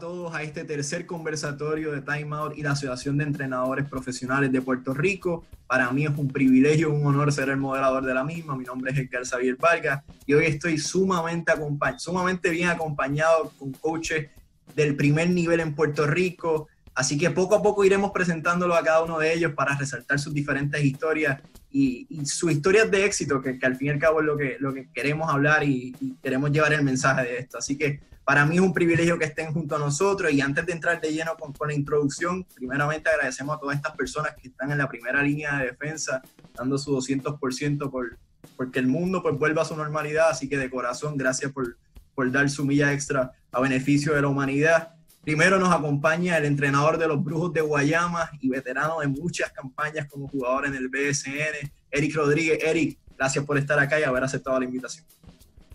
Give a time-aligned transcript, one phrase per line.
[0.00, 4.62] Todos a este tercer conversatorio de Time Out y la Asociación de Entrenadores Profesionales de
[4.62, 5.44] Puerto Rico.
[5.66, 8.56] Para mí es un privilegio, un honor ser el moderador de la misma.
[8.56, 11.52] Mi nombre es Edgar Xavier Vargas y hoy estoy sumamente,
[11.96, 14.28] sumamente bien acompañado con coaches
[14.76, 16.68] del primer nivel en Puerto Rico.
[16.98, 20.34] Así que poco a poco iremos presentándolo a cada uno de ellos para resaltar sus
[20.34, 24.36] diferentes historias y, sus historias de éxito, que, al fin y al cabo es lo
[24.36, 27.56] que, lo que queremos hablar y, y queremos llevar el mensaje de esto.
[27.58, 30.72] Así que para mí es un privilegio que estén junto a nosotros y antes de
[30.72, 34.78] entrar de lleno con, la introducción, primeramente agradecemos a todas estas personas que están en
[34.78, 36.20] la primera línea de defensa,
[36.52, 38.18] dando su 200% por,
[38.56, 41.78] porque el mundo pues vuelva a su normalidad, así que de corazón, gracias por,
[42.16, 44.97] por dar su milla extra a beneficio de la humanidad.
[45.22, 50.06] Primero nos acompaña el entrenador de los Brujos de Guayama y veterano de muchas campañas
[50.08, 52.58] como jugador en el BSN, Eric Rodríguez.
[52.62, 55.04] Eric, gracias por estar acá y haber aceptado la invitación.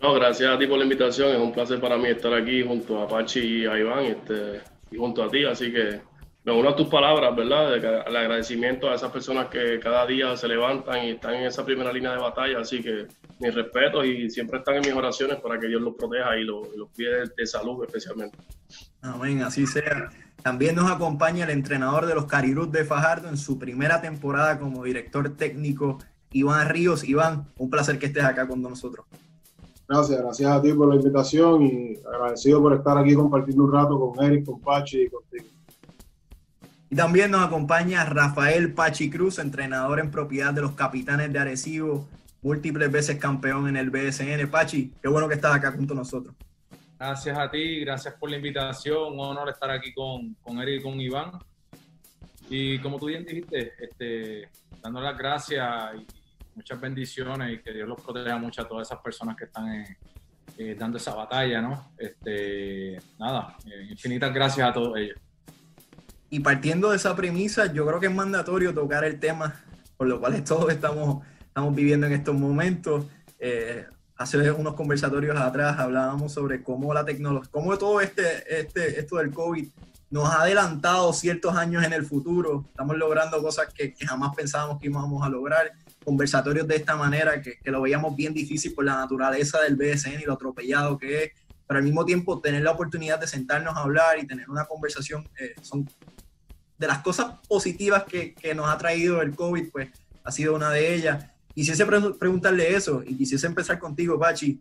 [0.00, 1.30] No, gracias a ti por la invitación.
[1.30, 4.60] Es un placer para mí estar aquí junto a Pachi y a Iván este,
[4.90, 5.44] y junto a ti.
[5.44, 6.00] Así que
[6.44, 7.74] me uno a tus palabras, ¿verdad?
[8.06, 11.90] el agradecimiento a esas personas que cada día se levantan y están en esa primera
[11.90, 12.60] línea de batalla.
[12.60, 13.06] Así que
[13.40, 16.68] mis respetos y siempre están en mis oraciones para que Dios los proteja y los,
[16.76, 18.36] los cuide de salud especialmente.
[19.00, 20.10] Amén, así sea.
[20.42, 24.84] También nos acompaña el entrenador de los Carirus de Fajardo en su primera temporada como
[24.84, 25.96] director técnico,
[26.30, 27.04] Iván Ríos.
[27.04, 29.06] Iván, un placer que estés acá con nosotros.
[29.88, 33.98] Gracias, gracias a ti por la invitación y agradecido por estar aquí compartiendo un rato
[33.98, 35.53] con Eric, con Pachi y contigo.
[36.94, 42.08] Y también nos acompaña Rafael Pachi Cruz, entrenador en propiedad de los Capitanes de Arecibo,
[42.40, 44.48] múltiples veces campeón en el BSN.
[44.48, 46.36] Pachi, qué bueno que estás acá junto a nosotros.
[46.96, 49.14] Gracias a ti, gracias por la invitación.
[49.14, 51.32] Un honor estar aquí con, con Eric y con Iván.
[52.48, 54.48] Y como tú bien dijiste, este,
[54.80, 56.06] dando las gracias y
[56.54, 59.84] muchas bendiciones y que Dios los proteja mucho a todas esas personas que están
[60.56, 61.90] eh, dando esa batalla, ¿no?
[61.98, 65.18] Este, nada, eh, infinitas gracias a todos ellos.
[66.30, 69.64] Y partiendo de esa premisa, yo creo que es mandatorio tocar el tema
[69.96, 73.06] por lo cual todos estamos, estamos viviendo en estos momentos.
[74.16, 79.32] hace unos conversatorios atrás hablábamos sobre cómo la tecnología, cómo todo este, este, esto del
[79.32, 79.68] COVID
[80.10, 82.64] nos ha adelantado ciertos años en el futuro.
[82.68, 85.72] Estamos logrando cosas que, que jamás pensábamos que íbamos a lograr
[86.04, 90.20] conversatorios de esta manera, que, que, lo veíamos bien difícil por la naturaleza del BSN
[90.20, 91.32] y lo atropellado que es,
[91.66, 95.26] pero al mismo tiempo tener la oportunidad de sentarnos a hablar y tener una conversación,
[95.40, 95.88] eh, son
[96.78, 99.88] de las cosas positivas que, que, nos ha traído el COVID, pues
[100.24, 101.24] ha sido una de ellas.
[101.54, 104.60] Quisiese preguntarle eso y quisiese empezar contigo, Pachi.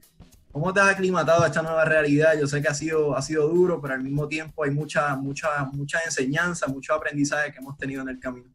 [0.51, 2.37] ¿Cómo te has aclimatado a esta nueva realidad?
[2.39, 5.65] Yo sé que ha sido, ha sido duro, pero al mismo tiempo hay mucha, mucha,
[5.73, 8.45] mucha enseñanza, mucho aprendizaje que hemos tenido en el camino.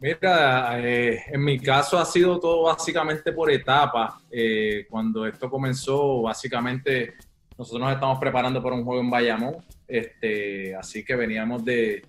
[0.00, 4.14] Mira, eh, en mi caso ha sido todo básicamente por etapas.
[4.30, 7.14] Eh, cuando esto comenzó, básicamente
[7.56, 9.56] nosotros nos estamos preparando para un juego en Bayamón,
[9.86, 12.04] este, así que veníamos de,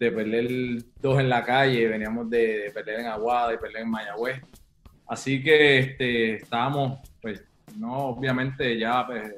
[0.00, 4.42] de perder dos en la calle, veníamos de, perder en Aguada y perder en Mayagüez.
[5.06, 7.44] Así que este, estábamos, pues,
[7.76, 9.32] no, obviamente ya pues,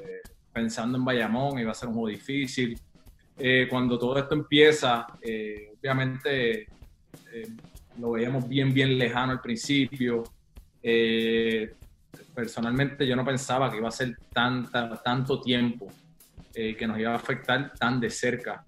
[0.52, 2.78] pensando en Bayamón, iba a ser un juego difícil.
[3.36, 5.06] Eh, cuando todo esto empieza,
[5.78, 6.66] obviamente
[7.98, 10.22] lo veíamos bien, bien lejano al principio.
[10.82, 11.74] Eh,
[12.34, 14.70] personalmente yo no pensaba que iba a ser tan,
[15.02, 15.88] tanto tiempo
[16.54, 18.64] eh, que nos iba a afectar tan de cerca.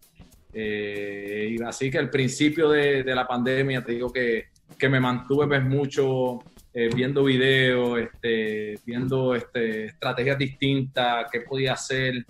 [0.54, 4.46] Eh, y así que al principio de, la pandemia te digo que,
[4.78, 6.38] que me mantuve pues, mucho
[6.92, 12.26] viendo videos, este, viendo este, estrategias distintas, qué podía hacer,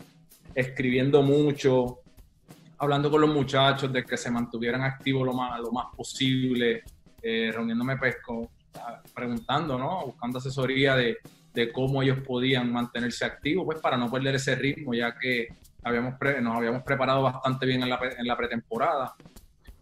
[0.55, 2.05] escribiendo mucho
[2.79, 6.83] hablando con los muchachos de que se mantuvieran activos lo más, lo más posible,
[7.23, 8.17] eh, reuniéndome pues
[9.15, 10.07] preguntando, ¿no?
[10.07, 11.19] Buscando asesoría de,
[11.53, 15.49] de, cómo ellos podían mantenerse activos, pues para no perder ese ritmo, ya que
[15.85, 19.15] habíamos nos habíamos preparado bastante bien en la, en la pretemporada.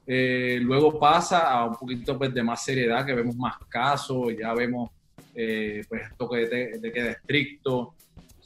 [0.07, 4.53] Eh, luego pasa a un poquito pues, de más seriedad, que vemos más casos, ya
[4.53, 4.91] vemos
[5.35, 7.95] eh, pues toque de, de queda estricto,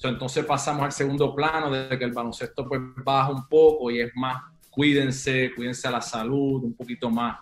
[0.08, 4.11] entonces pasamos al segundo plano, desde que el baloncesto pues baja un poco y es
[4.14, 7.38] más, cuídense, cuídense a la salud, un poquito más.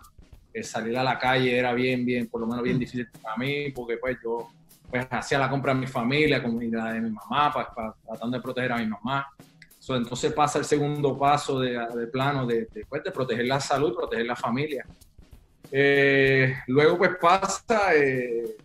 [0.52, 3.70] Eh, salir a la calle era bien, bien, por lo menos bien difícil para mí,
[3.70, 4.48] porque pues yo
[4.88, 8.42] pues hacía la compra de mi familia, con la de mi mamá, para, tratando de
[8.42, 9.26] proteger a mi mamá.
[9.88, 13.94] Entonces pasa el segundo paso de, de plano de, de, pues, de, proteger la salud,
[13.94, 14.86] proteger la familia.
[15.70, 18.56] Eh, luego pues pasa, eh,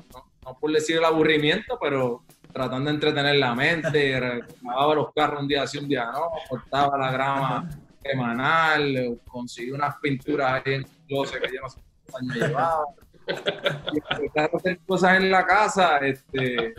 [0.45, 2.23] no por decir el aburrimiento, pero
[2.53, 4.19] tratando de entretener la mente,
[4.63, 7.69] lavaba los carros un día sí, un día no, cortaba la grama
[8.01, 12.83] semanal, conseguí unas pinturas ahí en el que yo no sé cuántos años llevaba.
[13.29, 16.73] Y hacer cosas en la casa, este,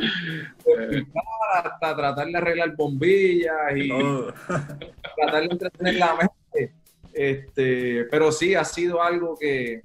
[1.54, 3.88] hasta tratar de arreglar bombillas y
[5.16, 6.74] tratar de entretener la mente.
[7.12, 9.82] Este, pero sí, ha sido algo que,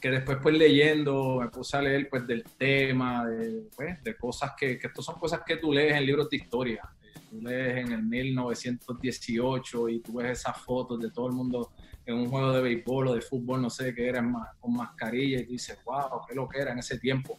[0.00, 4.52] que después pues leyendo, me puse a leer pues del tema, de, pues, de cosas
[4.56, 6.82] que, que son cosas que tú lees en libros de historia.
[7.30, 11.72] Tú lees en el 1918 y tú ves esas fotos de todo el mundo
[12.06, 14.24] en un juego de béisbol o de fútbol, no sé qué era,
[14.60, 17.38] con mascarilla y dices, wow, qué lo que era en ese tiempo.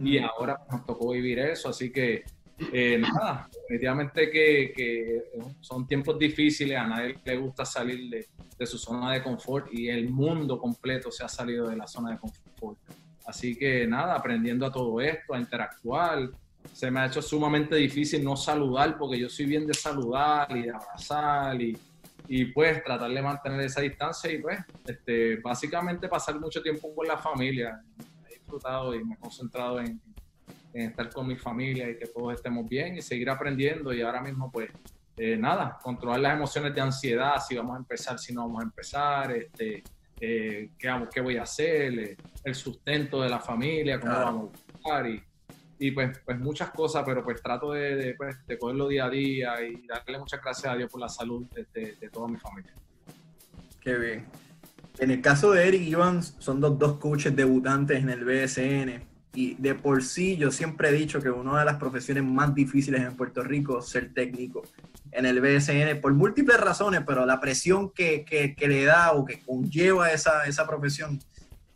[0.00, 2.24] Y ahora nos tocó vivir eso, así que
[2.72, 5.22] eh, nada, definitivamente que, que,
[5.60, 8.28] son tiempos difíciles, a nadie le gusta salir de,
[8.58, 12.12] de, su zona de confort y el mundo completo se ha salido de la zona
[12.12, 12.78] de confort.
[13.26, 16.30] Así que nada, aprendiendo a todo esto, a interactuar.
[16.72, 20.62] Se me ha hecho sumamente difícil no saludar porque yo soy bien de saludar y
[20.62, 21.76] de abrazar y,
[22.28, 27.06] y pues tratar de mantener esa distancia y pues este, básicamente pasar mucho tiempo con
[27.06, 27.80] la familia.
[28.28, 30.00] He disfrutado y me he concentrado en,
[30.72, 34.20] en estar con mi familia y que todos estemos bien y seguir aprendiendo y ahora
[34.20, 34.70] mismo pues
[35.16, 38.64] eh, nada, controlar las emociones de ansiedad, si vamos a empezar, si no vamos a
[38.64, 39.82] empezar, este,
[40.20, 45.06] eh, qué, qué voy a hacer, el sustento de la familia, cómo vamos a buscar
[45.08, 45.22] y,
[45.78, 49.10] y pues, pues muchas cosas, pero pues trato de, de, pues, de, cogerlo día a
[49.10, 52.38] día y darle muchas gracias a Dios por la salud de, de, de toda mi
[52.38, 52.72] familia.
[53.80, 54.26] Qué bien.
[54.98, 59.04] En el caso de Eric y Iván, son dos, dos coaches debutantes en el BSN
[59.34, 63.02] y de por sí yo siempre he dicho que una de las profesiones más difíciles
[63.02, 64.62] en Puerto Rico es ser técnico
[65.12, 69.40] en el BSN por múltiples razones, pero la presión que, que, le da o que
[69.40, 71.20] conlleva esa, esa profesión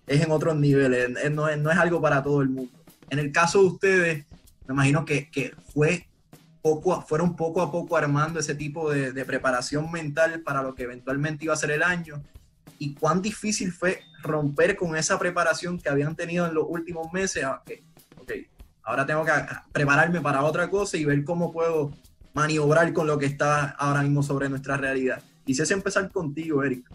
[0.06, 2.79] es en otros niveles, no es, no es algo para todo el mundo.
[3.10, 4.26] En el caso de ustedes,
[4.66, 6.08] me imagino que, que fue
[6.62, 10.84] poco, fueron poco a poco armando ese tipo de, de preparación mental para lo que
[10.84, 12.22] eventualmente iba a ser el año
[12.78, 17.44] y cuán difícil fue romper con esa preparación que habían tenido en los últimos meses.
[17.62, 17.84] Okay,
[18.18, 18.46] okay,
[18.82, 19.32] ahora tengo que
[19.70, 21.92] prepararme para otra cosa y ver cómo puedo
[22.32, 25.22] maniobrar con lo que está ahora mismo sobre nuestra realidad.
[25.44, 26.90] Quisiese empezar contigo, Eric.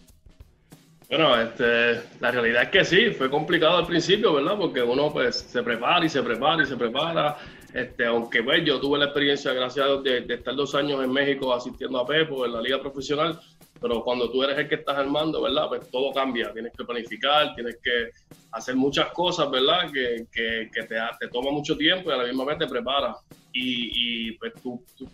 [1.08, 4.58] Bueno, este, la realidad es que sí, fue complicado al principio, ¿verdad?
[4.58, 7.38] Porque uno pues se prepara y se prepara y se prepara.
[7.74, 11.12] Este, aunque pues yo tuve la experiencia, gracias a Dios, de, estar dos años en
[11.12, 13.40] México asistiendo a Pepo en la liga profesional,
[13.80, 15.68] pero cuando tú eres el que estás armando, ¿verdad?
[15.68, 18.10] Pues todo cambia, tienes que planificar, tienes que
[18.54, 19.92] hacer muchas cosas, ¿verdad?
[19.92, 23.18] Que, que, te, te, toma mucho tiempo y a la misma vez te preparas.
[23.52, 25.08] Y, y pues tú, tú,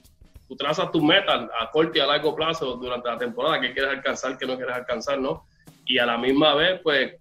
[0.47, 3.91] tú, trazas tus metas a corto y a largo plazo durante la temporada, qué quieres
[3.91, 5.45] alcanzar, qué no quieres alcanzar, ¿no?
[5.91, 7.15] Y a la misma vez, pues,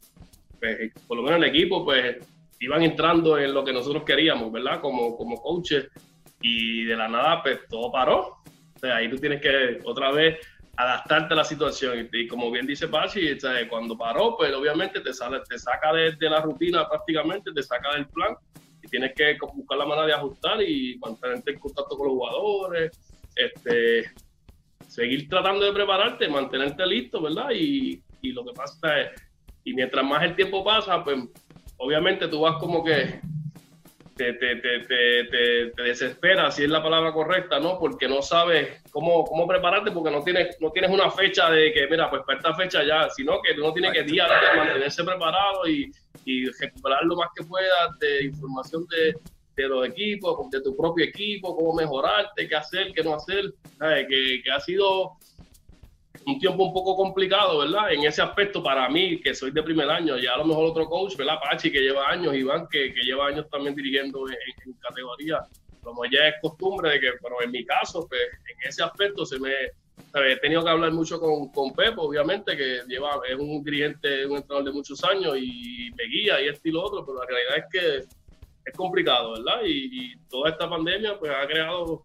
[0.61, 2.19] pues por lo menos el equipo, pues,
[2.61, 4.81] iban entrando en lo que nosotros queríamos, ¿verdad?
[4.81, 5.89] Como, como coaches.
[6.41, 8.37] Y de la nada, pues, todo paró.
[8.77, 10.39] O sea, ahí tú tienes que otra vez
[10.77, 12.09] adaptarte a la situación.
[12.13, 13.37] Y, y como bien dice Pachi,
[13.69, 17.93] cuando paró, pues obviamente te, sale, te saca de, de, la rutina prácticamente, te saca
[17.95, 18.37] del plan
[18.85, 22.93] y tienes que buscar la manera de ajustar y mantenerte en contacto con los jugadores,
[23.35, 24.13] este,
[24.87, 27.51] seguir tratando de prepararte, mantenerte listo, ¿verdad?
[27.53, 29.23] Y, y lo que pasa es,
[29.65, 31.19] y mientras más el tiempo pasa, pues
[31.77, 33.21] obviamente tú vas como que
[34.17, 37.79] te, te, te, te, desespera, si es la palabra correcta, ¿no?
[37.79, 41.87] Porque no sabes cómo, cómo prepararte, porque no tienes, no tienes una fecha de que,
[41.87, 45.05] mira, pues para esta fecha ya, sino que uno tiene que día a día mantenerse
[45.05, 45.91] preparado y,
[46.27, 49.15] y recuperar lo más que puedas de información de,
[49.57, 53.55] de los equipos, de tu propio equipo, cómo mejorarte, qué hacer, qué no hacer,
[54.09, 55.13] que, que, ha sido
[56.31, 57.93] un tiempo un poco complicado, ¿verdad?
[57.93, 60.87] En ese aspecto para mí, que soy de primer año, ya a lo mejor otro
[60.87, 61.39] coach, ¿verdad?
[61.43, 65.41] Pachi, que lleva años, Iván, que, que lleva años también dirigiendo en, categoría,
[65.83, 69.39] como ya es costumbre de que, pero en mi caso, pues en ese aspecto se
[69.39, 74.27] me, he tenido que hablar mucho con, con Pepo, obviamente, que lleva, es un dirigente,
[74.27, 77.27] un entrenador de muchos años y me guía y esto y lo otro, pero la
[77.27, 77.97] realidad es que
[78.65, 79.63] es complicado, ¿verdad?
[79.65, 82.03] Y, y toda esta pandemia, pues ha creado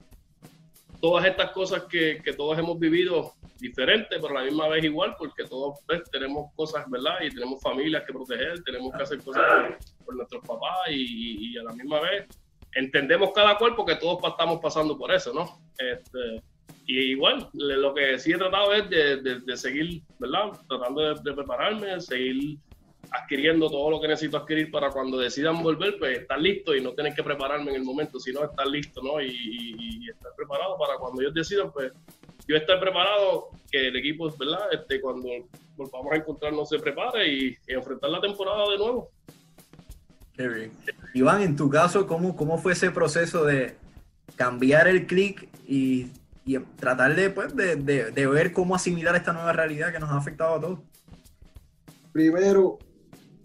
[1.05, 5.43] todas estas cosas que, todos hemos vivido diferente, pero a la misma vez igual, porque
[5.43, 7.17] todos pues, tenemos cosas, ¿verdad?
[7.21, 11.73] Y tenemos familias que proteger, tenemos que hacer cosas por, nuestros papás y, a la
[11.73, 12.25] misma vez
[12.73, 15.59] entendemos cada cual porque todos estamos pasando por eso, ¿no?
[15.77, 16.41] Este,
[16.87, 20.59] y igual, lo que sí he tratado es de, seguir, ¿verdad?
[20.67, 22.57] Tratando de, prepararme, seguir
[23.11, 26.93] adquiriendo todo lo que necesito adquirir para cuando decidan volver, pues estar listo y no
[26.93, 29.21] tener que prepararme en el momento, sino estar listo, ¿no?
[29.21, 31.91] Y, y, y estar preparado para cuando ellos decidan, pues
[32.47, 34.67] yo estar preparado, que el equipo, ¿verdad?
[34.71, 35.27] Este, cuando
[35.75, 39.09] volvamos a encontrarnos se prepare y, y, enfrentar la temporada de nuevo.
[40.35, 40.71] Qué bien.
[41.13, 43.75] Iván, en tu caso, ¿cómo, cómo fue ese proceso de
[44.35, 46.07] cambiar el clic y,
[46.45, 50.11] y, tratar de, pues, de, de, de, ver cómo asimilar esta nueva realidad que nos
[50.11, 50.79] ha afectado a todos?
[52.11, 52.79] Primero,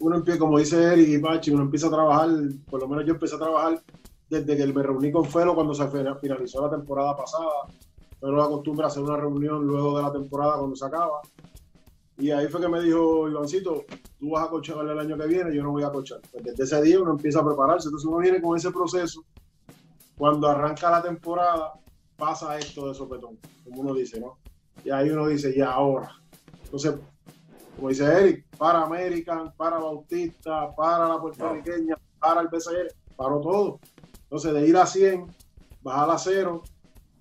[0.01, 2.29] uno empieza, como dice Eric y Pachi, uno empieza a trabajar,
[2.69, 3.81] por lo menos yo empecé a trabajar
[4.29, 7.67] desde que me reuní con Felo cuando se finalizó la temporada pasada
[8.21, 11.21] pero acostumbra hacer una reunión luego de la temporada cuando se acaba.
[12.19, 13.83] Y ahí fue que me dijo, Ivancito,
[14.19, 16.19] tú vas a cochar el año que viene, yo no voy a cochar.
[16.31, 17.87] Pues desde ese día uno empieza a prepararse.
[17.87, 19.25] Entonces uno viene con ese proceso.
[20.15, 21.73] Cuando arranca la temporada,
[22.15, 24.37] pasa esto de sopetón, como uno dice, ¿no?
[24.85, 26.11] Y ahí uno dice, ya ahora.
[26.63, 26.93] Entonces,
[27.89, 33.79] dice Eric, para American, para Bautista, para la puertorriqueña, para el BCR, paró todo.
[34.23, 35.25] Entonces, de ir a 100,
[35.81, 36.63] bajar a cero,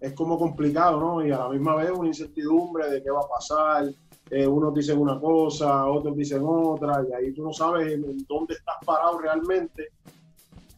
[0.01, 1.27] es como complicado, ¿no?
[1.27, 3.91] Y a la misma vez una incertidumbre de qué va a pasar,
[4.31, 8.55] eh, unos dicen una cosa, otros dicen otra, y ahí tú no sabes en, dónde
[8.55, 9.89] estás parado realmente,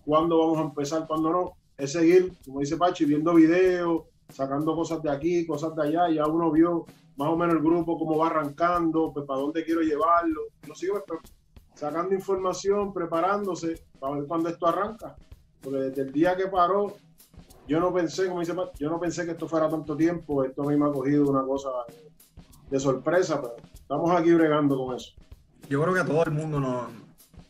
[0.05, 1.53] cuándo vamos a empezar, cuándo no.
[1.77, 6.27] Es seguir, como dice Pachi, viendo videos, sacando cosas de aquí, cosas de allá, ya
[6.27, 6.87] uno vio
[7.17, 10.43] más o menos el grupo cómo va arrancando, pues para dónde quiero llevarlo.
[10.67, 11.03] Lo sigo
[11.75, 15.17] sacando información, preparándose para ver cuándo esto arranca.
[15.61, 16.97] Porque desde el día que paró,
[17.69, 20.67] yo no pensé, como dice yo no pensé que esto fuera tanto tiempo, esto a
[20.67, 21.69] mí me ha cogido una cosa
[22.69, 25.12] de sorpresa, pero estamos aquí bregando con eso.
[25.69, 26.89] Yo creo que a todo el mundo no,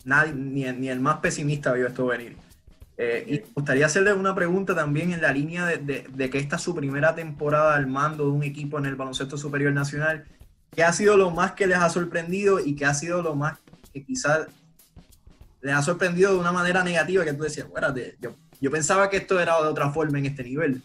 [0.05, 2.37] nadie, ni, ni el más pesimista vio esto venir.
[2.99, 6.57] Eh, y me gustaría hacerle una pregunta también en la línea de, de, que esta
[6.57, 10.25] es su primera temporada al mando de un equipo en el baloncesto superior nacional.
[10.75, 13.59] ¿Qué ha sido lo más que les ha sorprendido y qué ha sido lo más
[13.93, 14.47] que quizás
[15.61, 19.19] les ha sorprendido de una manera negativa que tú decías, bueno, yo, yo pensaba que
[19.19, 20.83] esto era de otra forma en este nivel?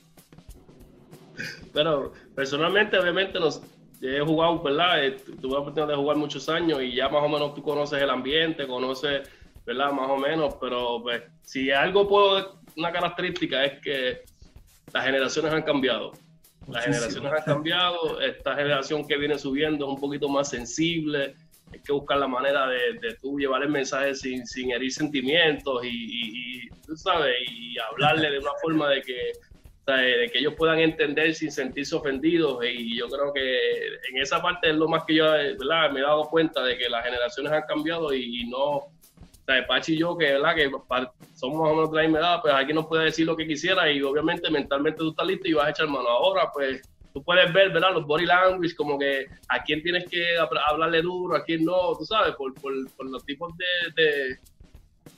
[1.74, 3.62] Pero personalmente, obviamente, nos,
[4.02, 5.04] he jugado, ¿verdad?
[5.06, 8.02] Eh, tuve la oportunidad de jugar muchos años y ya más o menos tú conoces
[8.02, 9.28] el ambiente, conoces,
[9.68, 9.92] ¿verdad?
[9.92, 14.22] Más o menos, pero pues si algo puedo, una característica es que
[14.94, 16.14] las generaciones han cambiado.
[16.70, 21.36] Las generaciones han cambiado, esta generación que viene subiendo es un poquito más sensible,
[21.72, 25.84] hay que buscar la manera de, de tú llevar el mensaje sin, sin herir sentimientos
[25.84, 29.34] y, y, y, tú sabes, y hablarle de una forma de que
[29.96, 34.70] de que ellos puedan entender sin sentirse ofendidos y yo creo que en esa parte
[34.70, 35.92] es lo más que yo ¿verdad?
[35.92, 38.92] me he dado cuenta de que las generaciones han cambiado y, no, o
[39.54, 40.56] sea, Pachi y yo que, ¿verdad?
[40.56, 40.70] que
[41.36, 43.48] somos más o menos de la misma edad, pues aquí nos puede decir lo que
[43.48, 46.08] quisiera y obviamente mentalmente tú estás listo y vas a echar mano.
[46.08, 46.82] Ahora pues
[47.14, 47.94] tú puedes ver ¿verdad?
[47.94, 52.06] los body language como que a quién tienes que hablarle duro, a quién no, tú
[52.06, 54.40] sabes, por, por, por los tipos de, de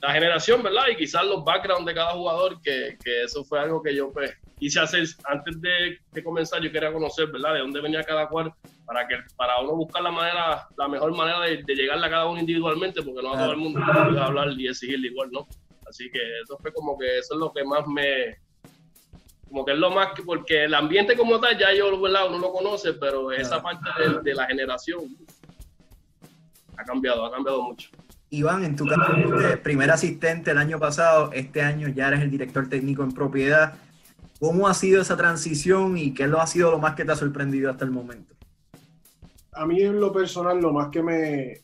[0.00, 0.84] la generación, ¿verdad?
[0.92, 4.32] Y quizás los backgrounds de cada jugador, que, que eso fue algo que yo pues
[4.58, 7.54] quise hacer antes de, de, comenzar, yo quería conocer, ¿verdad?
[7.54, 8.52] De dónde venía cada cual
[8.90, 12.26] para que para uno buscar la manera, la mejor manera de, de llegarle a cada
[12.26, 15.46] uno individualmente, porque no a todo el mundo puede hablar y exigirle igual, ¿no?
[15.88, 18.36] Así que eso fue como que eso es lo que más me
[19.46, 22.26] como que es lo más que, porque el ambiente como tal ya yo ¿verdad?
[22.30, 25.16] uno lo conoce, pero esa parte de, de la generación
[26.76, 27.90] ha cambiado, ha cambiado mucho.
[28.30, 29.02] Iván, en tu caso,
[29.62, 33.74] primer asistente el año pasado, este año ya eres el director técnico en propiedad.
[34.40, 37.70] ¿Cómo ha sido esa transición y qué ha sido lo más que te ha sorprendido
[37.70, 38.34] hasta el momento?
[39.52, 41.62] A mí en lo personal lo más que me,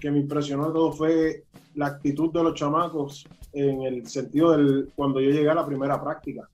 [0.00, 5.20] que me impresionó todo fue la actitud de los chamacos en el sentido del cuando
[5.20, 6.48] yo llegué a la primera práctica.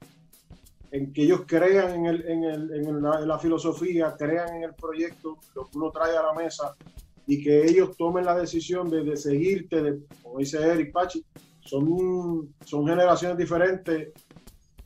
[0.90, 5.36] En que ellos crean en, el, en, el, en, la, filosofía, crean en el proyecto,
[5.54, 6.74] lo que uno trae a la mesa
[7.26, 11.22] y que ellos tomen la decisión de, seguirte, como dice Eric Pachi,
[11.60, 14.12] son, son generaciones diferentes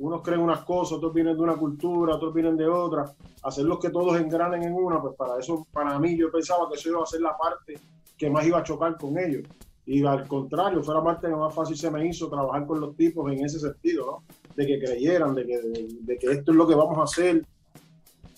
[0.03, 3.13] unos creen unas cosas, otros vienen de una cultura, otros vienen de otra,
[3.45, 6.89] hacerlos que todos engranen en una, pues para eso, para mí, yo pensaba que eso
[6.89, 7.79] iba a ser la parte
[8.19, 9.45] que más iba a chocar con ellos.
[9.87, 12.97] Y al contrario, fue la parte que más fácil se me hizo trabajar con los
[12.97, 14.25] tipos en ese sentido, ¿no?
[14.57, 17.47] De que creyeran, de que, de, que esto es lo que vamos a hacer,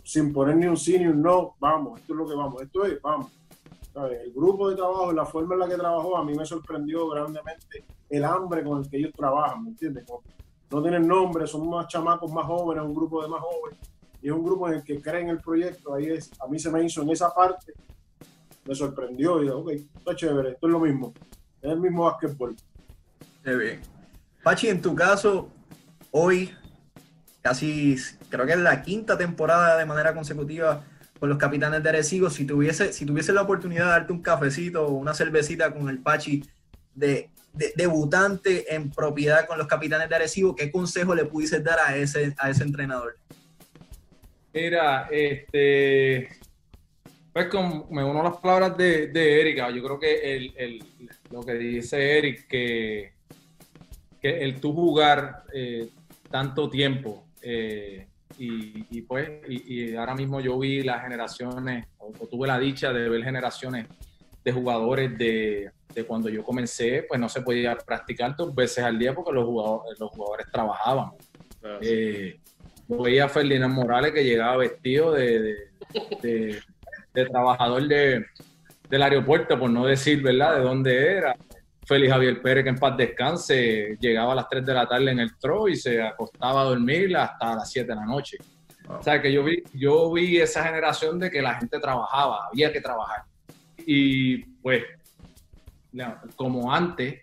[0.02, 2.84] sin poner ni un sí ni un no, vamos, esto es lo que vamos, esto
[2.84, 3.32] es, vamos.
[3.94, 7.86] El grupo de trabajo, la forma en la que trabajó, a mí me sorprendió grandemente
[8.10, 10.04] el hambre con el que ellos trabajan, ¿me entiendes?
[10.70, 13.78] No tienen nombre, son más chamacos más jóvenes, un grupo de más jóvenes,
[14.20, 16.70] y es un grupo en el que creen el proyecto, ahí es, a mí se
[16.70, 17.72] me hizo en esa parte,
[18.64, 21.12] me sorprendió, y dije, ok, está chévere, esto es lo mismo,
[21.60, 22.56] es el mismo básquetbol.
[23.42, 23.80] Qué bien.
[24.42, 25.48] Pachi, en tu caso,
[26.10, 26.50] hoy,
[27.42, 27.96] casi,
[28.28, 30.82] creo que es la quinta temporada de manera consecutiva
[31.18, 34.86] con los capitanes de Arecibo, si tuviese, si tuviese la oportunidad de darte un cafecito
[34.86, 36.44] o una cervecita con el Pachi
[36.94, 37.30] de
[37.76, 42.34] debutante en propiedad con los capitanes de Arecibo, ¿qué consejo le pudieses dar a ese,
[42.38, 43.16] a ese entrenador?
[44.52, 46.28] Mira, este,
[47.32, 50.84] pues con, me uno a las palabras de, de Erika, yo creo que el, el,
[51.30, 53.14] lo que dice Eric, que,
[54.20, 55.88] que el tú jugar eh,
[56.30, 58.06] tanto tiempo eh,
[58.38, 63.22] y, pues y, ahora mismo yo vi las generaciones, o tuve la dicha de ver
[63.22, 63.86] generaciones
[64.44, 68.98] de jugadores de, de, cuando yo comencé, pues no se podía practicar dos veces al
[68.98, 71.12] día porque los jugadores, los jugadores trabajaban.
[71.80, 72.38] Eh,
[72.88, 75.54] veía a Ferdinand Morales que llegaba vestido de,
[76.22, 76.60] de,
[77.12, 78.26] trabajador de,
[78.90, 81.34] del aeropuerto, por no decir, ¿verdad?, de dónde era.
[81.86, 85.20] Félix Javier Pérez, que en paz descanse, llegaba a las 3 de la tarde en
[85.20, 88.38] el TRO y se acostaba a dormir hasta las 7 de la noche.
[88.88, 92.72] O sea, que yo vi, yo vi esa generación de que la gente trabajaba, había
[92.72, 93.22] que trabajar.
[93.86, 94.84] Y pues,
[96.36, 97.20] como antes,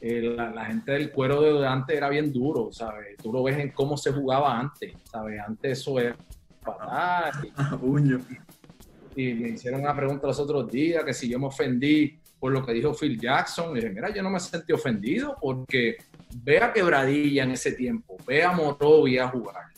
[0.00, 3.16] eh, la, gente del cuero de antes era bien duro, ¿sabes?
[3.22, 5.40] Tú lo ves en cómo se jugaba antes, ¿sabes?
[5.46, 6.16] Antes eso era
[6.64, 7.32] patada.
[9.16, 12.50] Y, y, me hicieron una pregunta los otros días, que si yo me ofendí por
[12.50, 15.98] lo que dijo Phil Jackson, y dije, mira, yo no me sentí ofendido porque
[16.42, 19.74] ve a Quebradilla en ese tiempo, ve a Morovia a jugar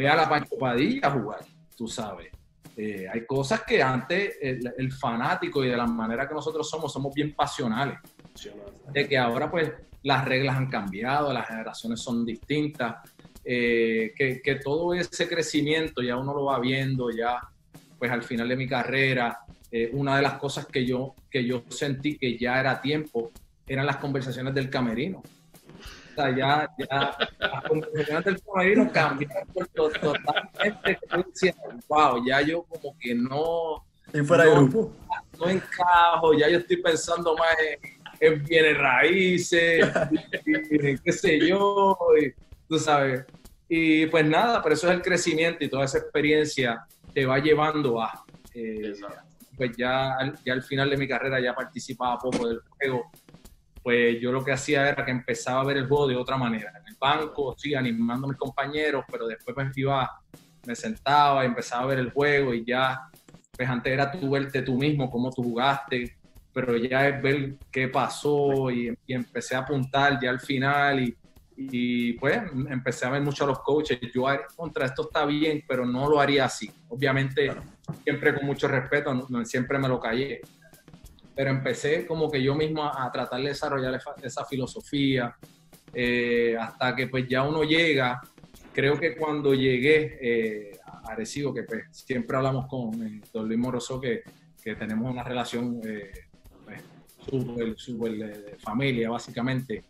[0.00, 1.40] ve a la Pancho Padilla a jugar,
[1.76, 2.28] tú sabes.
[2.76, 7.12] Eh, hay cosas que antes el, fanático y de la manera que nosotros somos, somos
[7.14, 7.98] bien pasionales.
[8.92, 9.70] De que ahora pues
[10.02, 12.96] las reglas han cambiado, las generaciones son distintas,
[13.44, 17.40] eh, que, que, todo ese crecimiento ya uno lo va viendo, ya
[17.98, 21.62] pues al final de mi carrera, eh, una de las cosas que yo, que yo
[21.68, 23.30] sentí que ya era tiempo
[23.66, 25.22] eran las conversaciones del camerino
[26.28, 30.98] ya, ya las conversaciones del camerino cambiaron totalmente.
[31.88, 33.84] wow, ya yo como que no.
[34.24, 34.92] fuera no, grupo.
[35.38, 39.88] No encajo, ya yo estoy pensando más en, en bienes raíces,
[40.44, 41.96] y, qué sé yo,
[42.68, 43.24] tú sabes.
[43.68, 46.84] Y pues nada, pero eso es el crecimiento y toda esa experiencia
[47.14, 48.24] te va llevando a.
[48.54, 48.94] Eh,
[49.56, 53.10] pues ya, ya al final de mi carrera ya participaba poco del juego
[53.82, 56.72] pues yo lo que hacía era que empezaba a ver el juego de otra manera.
[56.78, 60.10] En el banco, sí, animando a mis compañeros, pero después me iba,
[60.66, 63.08] me sentaba y empezaba a ver el juego y ya,
[63.56, 66.16] pues antes era tú verte tú mismo, cómo tú jugaste,
[66.52, 71.16] pero ya es ver qué pasó y, empecé a apuntar ya al final y,
[71.56, 72.38] y, pues
[72.68, 73.98] empecé a ver mucho a los coaches.
[74.14, 76.70] Yo contra esto está bien, pero no lo haría así.
[76.88, 77.50] Obviamente,
[78.04, 80.42] siempre con mucho respeto, siempre me lo callé
[81.40, 85.34] pero empecé como que yo mismo a, tratar de desarrollar esa, filosofía,
[85.94, 88.20] eh, hasta que pues ya uno llega,
[88.74, 93.58] creo que cuando llegué eh, a Arecibo, que pues siempre hablamos con eh, don Luis
[93.58, 94.22] Moroso, que,
[94.62, 96.82] que tenemos una relación pues,
[97.16, 99.84] súper de familia, básicamente,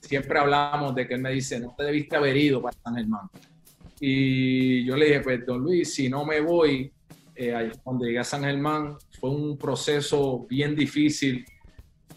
[0.00, 3.28] siempre hablamos de que él me dice, no te debiste haber ido para San Germán.
[4.00, 6.90] Y yo le dije, pues, don Luis, si no me voy,
[7.40, 11.44] eh, cuando llegué a San Germán fue un proceso bien difícil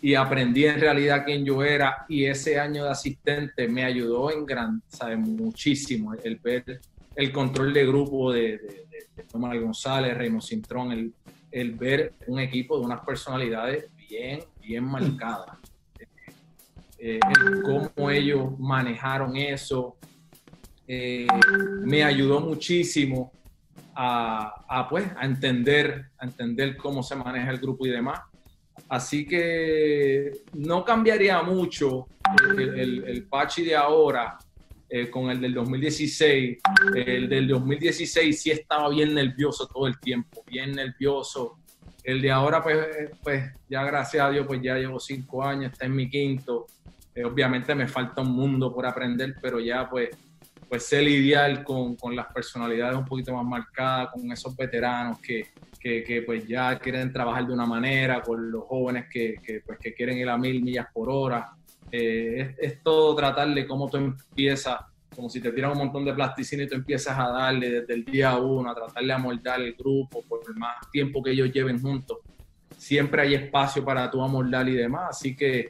[0.01, 4.47] y aprendí en realidad quién yo era y ese año de asistente me ayudó en
[4.47, 5.19] gran, ¿sabes?
[5.19, 6.81] muchísimo el ver
[7.15, 11.13] el control de grupo de, de, González, Raymond Cintrón,
[11.51, 15.57] el, ver un equipo de unas personalidades bien, bien marcadas.
[16.97, 17.19] Eh,
[17.63, 19.97] cómo ellos manejaron eso,
[20.88, 21.27] eh,
[21.84, 23.31] me ayudó muchísimo
[23.95, 28.19] a, pues, a, entender, a entender cómo se maneja el grupo y demás.
[28.89, 32.08] Así que no cambiaría mucho
[32.58, 34.38] el, el, Pachi de ahora
[34.89, 36.60] eh, con el del 2016.
[36.95, 41.58] El del 2016 sí estaba bien nervioso todo el tiempo, bien nervioso.
[42.04, 45.71] El de ahora, pues, eh, pues ya gracias a Dios, pues ya llevo cinco años,
[45.71, 46.65] está en mi quinto.
[47.13, 50.10] Eh, obviamente me falta un mundo por aprender, pero ya pues
[50.71, 55.47] pues sé lidiar con, con, las personalidades un poquito más marcadas, con esos veteranos que,
[55.77, 59.77] que, que, pues ya quieren trabajar de una manera, con los jóvenes que, que pues
[59.79, 61.51] que quieren ir a mil millas por hora.
[61.91, 64.79] Eh, es, es, todo tratar de cómo tú empiezas,
[65.13, 68.05] como si te tiran un montón de plasticina y tú empiezas a darle desde el
[68.05, 72.19] día uno, a tratar de amoldar el grupo por más tiempo que ellos lleven juntos.
[72.77, 75.67] Siempre hay espacio para tú amoldar y demás, así que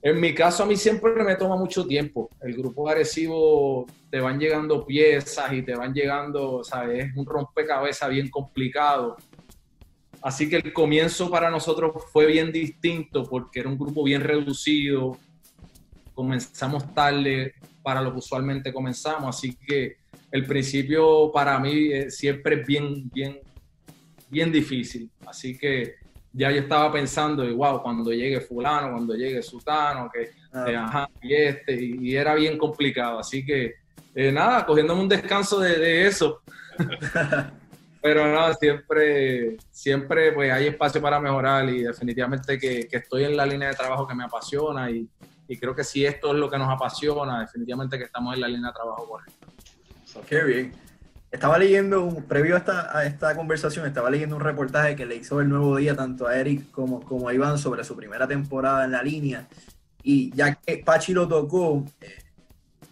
[0.00, 2.30] en mi caso, a mí siempre me toma mucho tiempo.
[2.40, 7.06] El grupo agresivo te van llegando piezas y te van llegando, ¿sabes?
[7.06, 9.16] Es un rompecabezas bien complicado.
[10.22, 15.18] Así que el comienzo para nosotros fue bien distinto porque era un grupo bien reducido.
[16.14, 19.96] Comenzamos tarde para lo que usualmente comenzamos, así que
[20.30, 23.38] el principio para mí eh, siempre es bien, bien,
[24.28, 25.10] bien difícil.
[25.26, 25.94] Así que
[26.32, 30.84] ya yo estaba pensando, y wow, cuando llegue fulano, cuando llegue sutano, que ah.
[30.84, 33.18] ajá, y este, y, era bien complicado.
[33.18, 33.74] Así que
[34.14, 36.42] eh, nada, cogiéndome un descanso de, eso.
[38.00, 43.44] Pero nada, siempre, siempre pues hay espacio para mejorar y definitivamente que, estoy en la
[43.44, 45.08] línea de trabajo que me apasiona y,
[45.48, 48.48] y, creo que si esto es lo que nos apasiona, definitivamente que estamos en la
[48.48, 49.46] línea de trabajo correcta.
[50.26, 50.87] Qué bien.
[51.30, 55.40] Estaba leyendo, previo a esta, a esta conversación, estaba leyendo un reportaje que le hizo
[55.42, 58.92] el Nuevo Día tanto a Eric como, como a Iván sobre su primera temporada en
[58.92, 59.46] la línea.
[60.02, 62.16] Y ya que Pachi lo tocó, eh,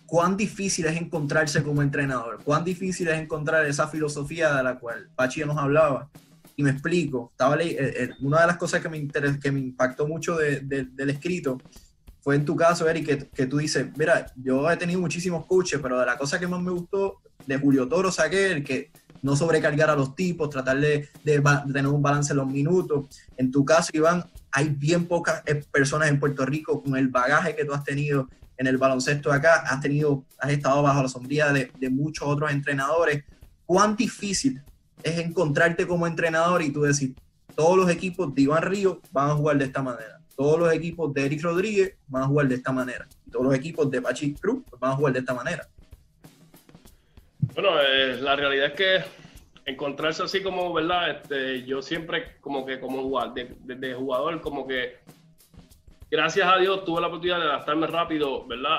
[0.05, 5.09] cuán difícil es encontrarse como entrenador, cuán difícil es encontrar esa filosofía de la cual
[5.17, 6.11] Pachi nos hablaba.
[6.57, 10.07] Y me explico, estaba eh, eh, una de las cosas que me, que me impactó
[10.07, 11.59] mucho del escrito
[12.21, 15.79] fue en tu caso, Eric, que, que, tú dices, mira, yo he tenido muchísimos coaches,
[15.81, 18.91] pero de la cosa que más me gustó de Julio Toro saqué el que
[19.23, 23.07] no sobrecargar a los tipos, tratar de, de, tener un balance en los minutos.
[23.37, 27.57] En tu caso, Iván, hay bien pocas eh, personas en Puerto Rico con el bagaje
[27.57, 31.53] que tú has tenido en el baloncesto acá, has tenido, has estado bajo la sombría
[31.53, 33.25] de, de muchos otros entrenadores.
[33.67, 34.63] ¿Cuán difícil
[35.03, 37.15] es encontrarte como entrenador y tú decir,
[37.55, 40.21] todos los equipos de Iván Río van a jugar de esta manera?
[40.37, 43.09] Todos los equipos de Eric Rodríguez van a jugar de esta manera.
[43.31, 45.69] todos los equipos de Pachi Cruz van a jugar de esta manera.
[47.55, 49.27] Bueno, eh, la realidad es que
[49.67, 51.11] encontrarse así como, ¿verdad?
[51.11, 54.99] Este, yo siempre como que como jugador, de, jugador, como que
[56.09, 58.79] gracias a Dios tuve la oportunidad de adaptarme rápido, ¿verdad?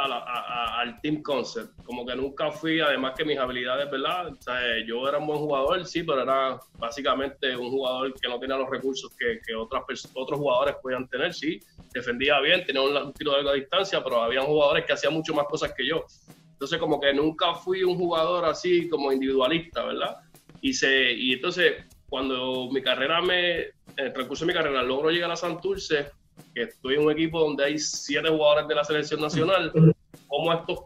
[0.80, 1.84] al team concept.
[1.84, 4.32] Como que nunca fui, además que mis habilidades, ¿verdad?
[4.39, 8.56] Sea, yo era un buen jugador, sí, pero era básicamente un jugador que no tenía
[8.56, 11.60] los recursos que, otras otros jugadores podían tener, sí.
[11.93, 15.47] Defendía bien, tenía un, tiro de larga distancia, pero había jugadores que hacían mucho más
[15.47, 16.06] cosas que yo.
[16.58, 20.17] Entonces, como que nunca fui un jugador así como individualista, ¿verdad?
[20.60, 25.12] Y, se, y entonces, cuando mi carrera me, en el transcurso de mi carrera, logro
[25.12, 26.10] llegar a Santurce,
[26.56, 29.72] que estoy en un equipo donde hay siete jugadores de la selección nacional,
[30.26, 30.80] cómo estos,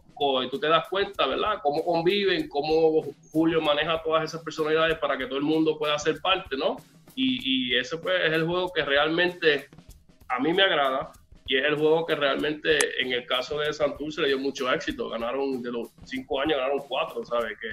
[0.51, 1.59] tú te das cuenta, ¿verdad?
[1.63, 6.19] Cómo conviven, cómo Julio maneja todas esas personalidades para que todo el mundo pueda ser
[6.19, 6.75] parte, ¿no?
[7.15, 9.69] Y, y ese pues es el juego que realmente
[10.27, 11.13] a mí me agrada
[11.51, 15.09] y es el juego que realmente en el caso de Santurce le dio mucho éxito.
[15.09, 17.57] Ganaron de los cinco años, ganaron cuatro, ¿sabes?
[17.59, 17.67] Que,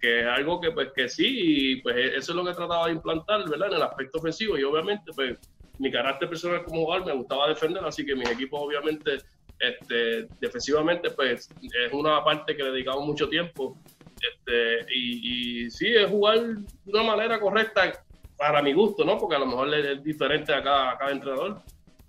[0.00, 2.94] que es algo que pues que sí, y pues eso es lo que trataba de
[2.94, 3.68] implantar, ¿verdad?
[3.68, 5.36] En el aspecto ofensivo y obviamente pues
[5.78, 9.18] mi carácter personal como jugador me gustaba defender, así que mis equipos obviamente
[9.58, 13.76] este, defensivamente pues es una parte que le dedicamos mucho tiempo
[14.16, 18.02] este, y, sí, es jugar de una manera correcta
[18.38, 19.18] para mi gusto, ¿no?
[19.18, 21.60] Porque a lo mejor es diferente a a cada entrenador,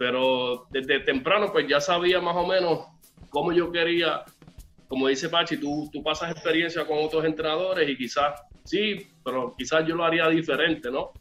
[0.01, 2.87] pero desde temprano pues ya sabía más o menos
[3.29, 4.23] cómo yo quería,
[4.87, 9.85] como dice Pachi, tú, tú pasas experiencia con otros entrenadores y quizás, sí, pero quizás
[9.85, 11.11] yo lo haría diferente, ¿no?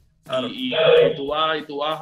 [0.51, 0.73] Y,
[1.15, 2.01] tú vas, y tú vas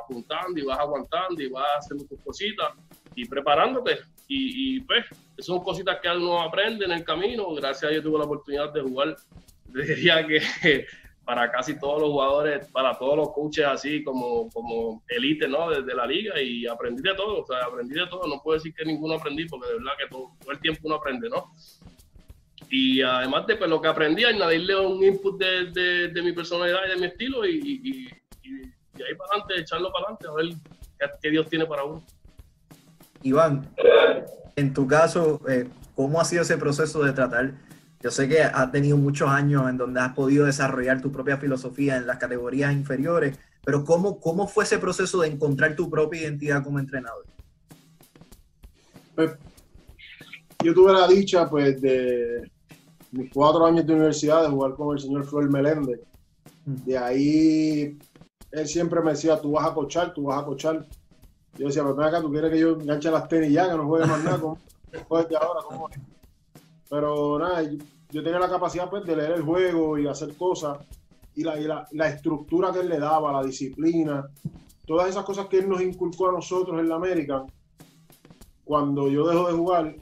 [0.00, 2.70] apuntando y vas aguantando y vas haciendo tus cositas
[3.16, 3.98] y preparándote.
[4.28, 5.06] Y, pues,
[5.38, 7.52] son cositas que uno aprende en el camino.
[7.54, 9.16] Gracias a Dios tuve la oportunidad de jugar.
[9.66, 10.86] Diría que
[11.26, 15.68] para casi todos los jugadores, para todos los coaches así como, como elite, ¿no?
[15.70, 18.28] Desde la liga y aprendí de todo, o sea, aprendí de todo.
[18.28, 20.94] No puedo decir que ninguno aprendí porque de verdad que todo, todo el tiempo uno
[20.94, 21.50] aprende, ¿no?
[22.70, 26.90] Y además de pues, lo que aprendí, añadirle un input de, de, mi personalidad y
[26.90, 28.06] de mi estilo y, y,
[28.48, 32.04] y, ahí para adelante, echarlo para adelante, a ver qué, Dios tiene para uno.
[33.24, 33.68] Iván,
[34.54, 37.52] en tu caso, eh, ¿cómo ha sido ese proceso de tratar?
[38.06, 41.96] Yo sé que has tenido muchos años en donde has podido desarrollar tu propia filosofía
[41.96, 46.62] en las categorías inferiores, pero ¿cómo, cómo fue ese proceso de encontrar tu propia identidad
[46.62, 47.26] como entrenador?
[49.16, 49.32] Pues,
[50.62, 52.48] yo tuve la dicha, pues, de
[53.10, 55.98] mis cuatro años de universidad de jugar con el señor Flor Meléndez.
[56.64, 57.98] De ahí,
[58.52, 60.86] él siempre me decía, tú vas a cochar, tú vas a cochar.
[61.58, 64.06] Yo decía, pero acá, tú quieres que yo enganche las tenis ya, que no juegue
[64.06, 64.58] más nada, ¿cómo?
[65.10, 65.88] ahora, ¿cómo
[66.88, 67.64] Pero nada,
[68.10, 70.78] yo tenía la capacidad pues, de leer el juego y hacer cosas.
[71.34, 74.26] Y la, y la, la estructura que él le daba, la disciplina,
[74.86, 77.44] todas esas cosas que él nos inculcó a nosotros en la América,
[78.64, 79.96] cuando yo dejo de jugar,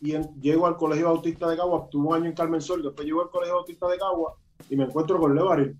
[0.00, 3.22] y llego al Colegio Bautista de Cagua, tuve un año en Carmen Sol, después llego
[3.22, 4.34] al Colegio Bautista de Cagua
[4.68, 5.76] y me encuentro con Levaril.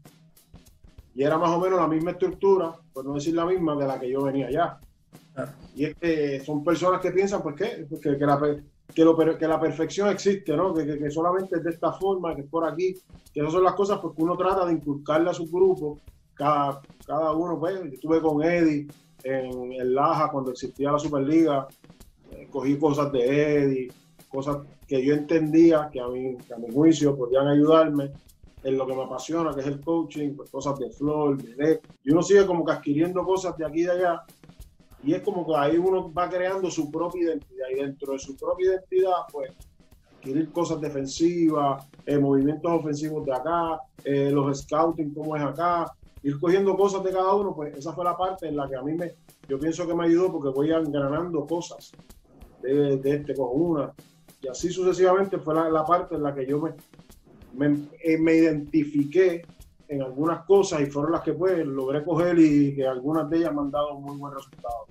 [1.14, 3.98] Y era más o menos la misma estructura, por no decir la misma, de la
[3.98, 4.78] que yo venía allá.
[5.74, 7.86] Y es que son personas que piensan, pues, ¿qué?
[7.88, 8.38] Pues que, que, la,
[8.94, 10.72] que, lo, que la perfección existe, ¿no?
[10.74, 12.94] Que, que, solamente es de esta forma, que es por aquí.
[13.32, 15.98] Que esas son las cosas pues, que uno trata de inculcarle a su grupo.
[16.34, 18.86] Cada, cada uno, pues, estuve con Eddie
[19.22, 21.66] en el Laja cuando existía la Superliga.
[22.32, 23.92] Eh, cogí cosas de Eddie
[24.36, 28.12] cosas que yo entendía que a mi, a mi juicio podían ayudarme
[28.62, 32.10] en lo que me apasiona, que es el coaching, pues cosas de flor, de Y
[32.10, 34.22] uno sigue como que adquiriendo cosas de aquí y de allá.
[35.02, 37.66] Y es como que ahí uno va creando su propia identidad.
[37.70, 39.50] Y dentro de su propia identidad, pues,
[40.16, 46.40] adquirir cosas defensivas, eh, movimientos ofensivos de acá, eh, los scouting, cómo es acá, ir
[46.40, 48.94] cogiendo cosas de cada uno, pues esa fue la parte en la que a mí
[48.94, 49.14] me,
[49.48, 51.92] yo pienso que me ayudó porque voy engranando cosas
[52.62, 53.92] de, de este, con una,
[54.42, 56.72] y así sucesivamente fue la, parte en la que yo me,
[57.54, 59.44] me, eh, me, identifiqué
[59.88, 63.54] en algunas cosas y fueron las que pues logré coger y que algunas de ellas
[63.54, 64.86] me han dado muy buen resultado.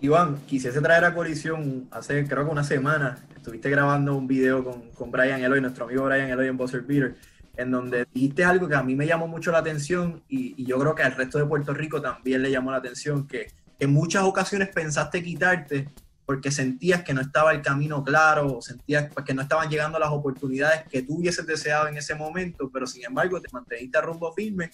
[0.00, 3.24] Iván, quisiese traer a colisión hace creo que una semana.
[3.34, 7.16] Estuviste grabando un video con, con Brian Eloy, nuestro amigo Brian Eloy en Buzzer Beater,
[7.56, 10.78] en donde dijiste algo que a mí me llamó mucho la atención y, y yo
[10.78, 13.48] creo que al resto de Puerto Rico también le llamó la atención, que
[13.78, 15.88] en muchas ocasiones pensaste quitarte
[16.26, 19.98] porque sentías que no estaba el camino claro, o sentías pues, que no estaban llegando
[19.98, 24.00] las oportunidades que tú hubieses deseado en ese momento, pero sin embargo te manteniste a
[24.00, 24.70] rumbo firme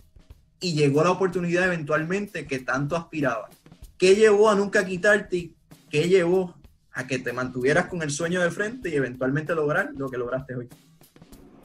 [0.60, 3.50] y llegó la oportunidad eventualmente que tanto aspirabas.
[3.98, 5.52] ¿Qué llevó a nunca quitarte
[5.88, 6.54] qué llevó
[6.92, 10.54] a que te mantuvieras con el sueño de frente y eventualmente lograr lo que lograste
[10.54, 10.68] hoy?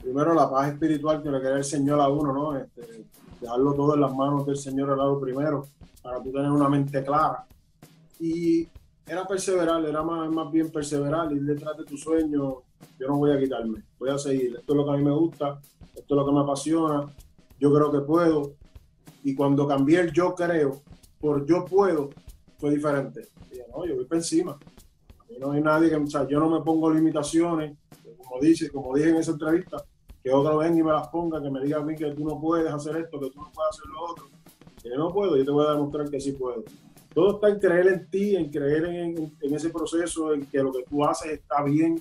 [0.02, 2.58] Primero la paz espiritual que le queda el Señor a uno, ¿no?
[2.58, 3.04] Este,
[3.40, 5.66] dejarlo todo en las manos del Señor al lado primero,
[6.02, 7.44] para tú tener una mente clara.
[8.18, 8.68] Y
[9.06, 12.62] era perseverar, era más, más bien perseverar, ir detrás de tu sueño.
[12.98, 14.56] Yo no voy a quitarme, voy a seguir.
[14.56, 15.60] Esto es lo que a mí me gusta,
[15.94, 17.06] esto es lo que me apasiona,
[17.58, 18.54] yo creo que puedo.
[19.22, 20.82] Y cuando cambié el yo creo
[21.20, 22.10] por yo puedo,
[22.58, 23.28] fue diferente.
[23.50, 24.52] Dije, no, yo voy para encima.
[24.52, 27.76] A mí no hay nadie que, o sea, yo no me pongo limitaciones,
[28.18, 29.84] como dice, como dije en esa entrevista,
[30.22, 32.40] que otro venga y me las ponga, que me diga a mí que tú no
[32.40, 34.26] puedes hacer esto, que tú no puedes hacer lo otro.
[34.82, 36.64] Que yo no puedo, yo te voy a demostrar que sí puedo
[37.16, 40.70] todo está en creer en ti, en creer en, en, ese proceso, en que lo
[40.70, 41.98] que tú haces está bien,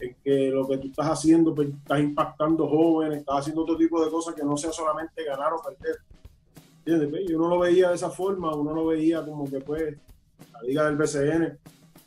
[0.00, 4.02] en que lo que tú estás haciendo pues, estás impactando jóvenes, estás haciendo otro tipo
[4.02, 5.96] de cosas que no sea solamente ganar o perder.
[6.78, 7.10] ¿Entiendes?
[7.10, 9.94] Pues, y uno lo veía de esa forma, uno lo veía como que pues
[10.50, 11.58] la liga del BCN,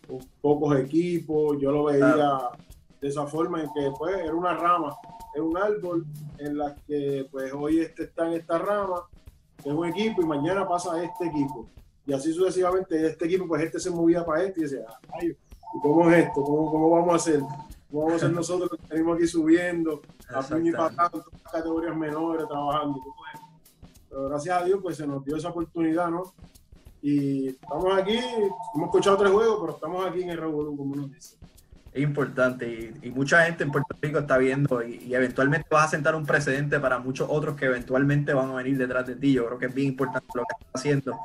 [0.07, 2.49] con pocos equipos, yo lo veía
[2.99, 4.97] de esa forma en que pues era una rama,
[5.35, 6.03] es un árbol
[6.39, 9.03] en la que pues hoy este está en esta rama,
[9.63, 11.69] es un equipo y mañana pasa a este equipo
[12.09, 14.79] y así sucesivamente, este equipo, pues este se movía para este y decía,
[15.13, 16.41] ay, ¿y cómo es esto?
[16.41, 17.39] ¿Cómo, cómo vamos a hacer?
[17.39, 20.01] ¿Cómo vamos a hacer nosotros que tenemos aquí subiendo
[20.33, 22.99] a puño y patado, categorías menores, trabajando?
[24.09, 26.33] Pero gracias a Dios, pues se nos dio esa oportunidad, ¿no?
[27.03, 31.11] Y estamos aquí, hemos escuchado tres juegos, pero estamos aquí en el Revolú, como nos
[31.11, 31.37] dice.
[31.93, 35.87] Es importante y, y, mucha gente en Puerto Rico está viendo y, y, eventualmente vas
[35.87, 39.33] a sentar un precedente para muchos otros que eventualmente van a venir detrás de ti.
[39.33, 41.19] Yo creo que es bien importante lo que estás haciendo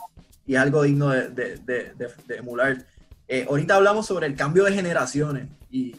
[0.47, 2.85] y algo digno de, de, de, de emular.
[3.27, 5.95] Eh, ahorita hablamos sobre el cambio de generaciones y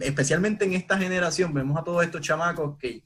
[0.00, 3.02] especialmente en esta generación vemos a todos estos chamacos que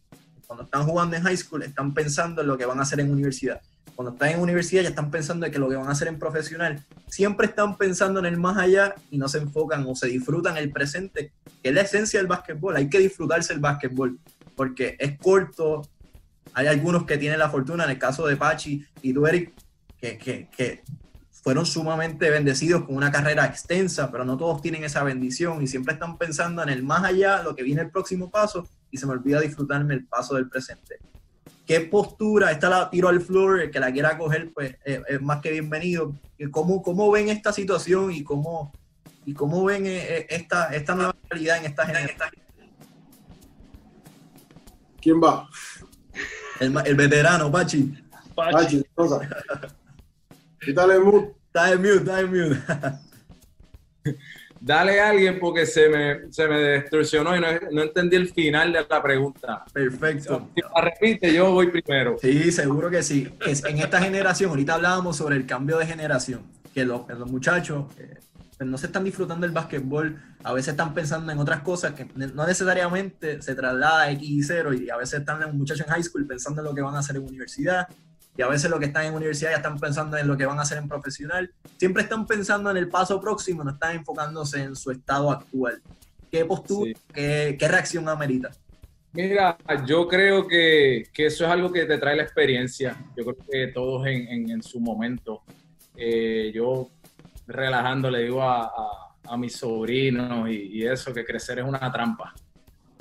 [0.46, 3.12] cuando están jugando en high school están pensando en lo que van a hacer en
[3.12, 3.60] universidad.
[3.94, 6.18] Cuando están en universidad ya están pensando en que lo que van a hacer en
[6.18, 6.82] profesional.
[7.08, 10.70] Siempre están pensando en el más allá y no se enfocan o se disfrutan el
[10.70, 12.76] presente, que es la esencia del básquetbol.
[12.76, 14.18] Hay que disfrutarse el básquetbol
[14.56, 15.82] porque es corto.
[16.54, 19.26] Hay algunos que tienen la fortuna, en el caso de Pachi y tú,
[20.00, 20.82] que, que, que,
[21.48, 25.94] fueron sumamente bendecidos con una carrera extensa, pero no todos tienen esa bendición y siempre
[25.94, 29.12] están pensando en el más allá, lo que viene el próximo paso, y se me
[29.12, 30.98] olvida disfrutarme el paso del presente.
[31.66, 32.50] ¿Qué postura?
[32.50, 35.50] Esta la tiro al floor, el que la quiera coger, pues eh, es más que
[35.52, 36.14] bienvenido.
[36.50, 38.72] ¿Cómo, ¿Cómo ven esta situación y cómo,
[39.24, 42.30] y cómo ven eh, esta, esta nueva realidad en esta generación?
[45.00, 45.48] ¿Quién va?
[46.60, 47.94] El, el veterano, Pachi.
[48.34, 49.18] Pachi, Pachi
[50.60, 51.34] Quítale el mute.
[51.46, 52.60] Está en mute, está en mute.
[54.60, 58.72] Dale a alguien porque se me, se me distorsionó y no, no, entendí el final
[58.72, 59.64] de la pregunta.
[59.72, 60.48] Perfecto.
[60.54, 62.16] Si la repite, yo voy primero.
[62.20, 63.32] Sí, seguro que sí.
[63.46, 66.42] En esta generación, ahorita hablábamos sobre el cambio de generación,
[66.74, 68.18] que los, los muchachos eh,
[68.64, 72.46] no se están disfrutando del básquetbol, a veces están pensando en otras cosas que no
[72.46, 76.02] necesariamente se traslada a X y 0 y a veces están los muchachos en high
[76.02, 77.86] school pensando en lo que van a hacer en universidad
[78.38, 80.60] y a veces lo que están en universidad ya están pensando en lo que van
[80.60, 81.52] a hacer en profesional.
[81.76, 85.82] Siempre están pensando en el paso próximo, no están enfocándose en su estado actual.
[86.30, 87.02] ¿Qué postura, sí.
[87.12, 88.50] qué, qué, reacción amerita?
[89.12, 92.96] Mira, yo creo que, que, eso es algo que te trae la experiencia.
[93.16, 95.42] Yo creo que todos en, en, en su momento.
[95.96, 96.90] Eh, yo
[97.48, 101.90] relajando le digo a, a, a mis sobrinos y, y, eso, que crecer es una
[101.90, 102.32] trampa.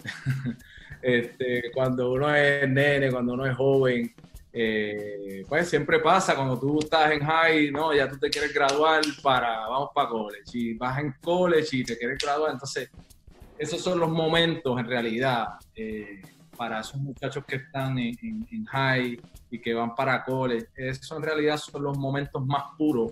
[1.04, 4.15] este, cuando uno es nene, cuando uno es joven,
[4.60, 9.02] eh, pues siempre pasa cuando tú estás en high, no, ya tú te quieres graduar
[9.22, 12.89] para, vamos para college, y vas en college y te quieres graduar, entonces
[13.56, 16.24] esos son los momentos en realidad eh,
[16.56, 21.12] para esos muchachos que están en, en, en, high y que van para college, esos
[21.12, 23.12] en realidad son los momentos más puros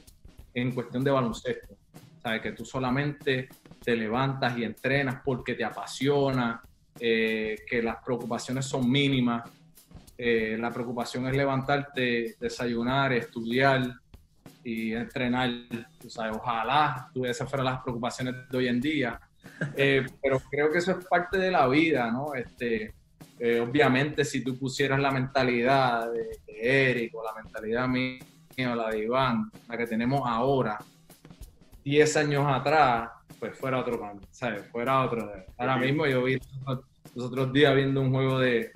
[0.51, 1.75] en cuestión de baloncesto,
[2.23, 3.49] sabes que tú solamente
[3.83, 6.59] te levantas y entrenas porque te apasiona,
[6.99, 9.43] eh, que las preocupaciones son mínimas,
[10.17, 13.93] eh, la preocupación es levantarte, desayunar, estudiar
[14.63, 15.49] y entrenar.
[15.99, 19.19] Tú sabes, ojalá esas fueran las preocupaciones de hoy en día.
[19.77, 22.33] Eh, pero creo que eso es parte de la vida, ¿no?
[22.33, 22.95] Este,
[23.39, 28.19] eh, obviamente, si tú pusieras la mentalidad de, de Eric o la mentalidad mía
[28.71, 30.79] o la de Iván, la que tenemos ahora,
[31.83, 34.01] 10 años atrás, pues fuera otro
[34.31, 34.65] ¿sabes?
[34.71, 35.31] Fuera otro.
[35.57, 36.39] Ahora mismo yo vi
[37.13, 38.71] los otros días viendo un juego de,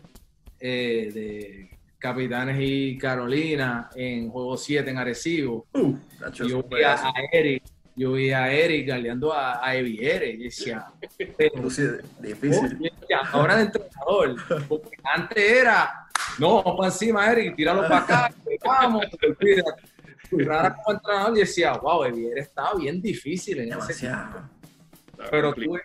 [0.60, 5.68] eh, de Capitanes y Carolina en juego 7 en Arecibo.
[5.74, 5.96] Uh,
[6.34, 6.98] yo vi a,
[7.32, 7.64] Eric,
[7.96, 10.88] yo vi a Eric galeando a, a Eviere y decía,
[12.20, 12.92] difícil.
[13.32, 14.36] ahora de entrenador,
[14.68, 18.34] porque antes era, no, para encima Eric, tíralo para acá,
[18.66, 19.06] vamos,
[20.32, 24.10] Ahora como entrenador y decía, wow, Eviere estaba bien difícil en ese
[25.30, 25.78] Pero tú,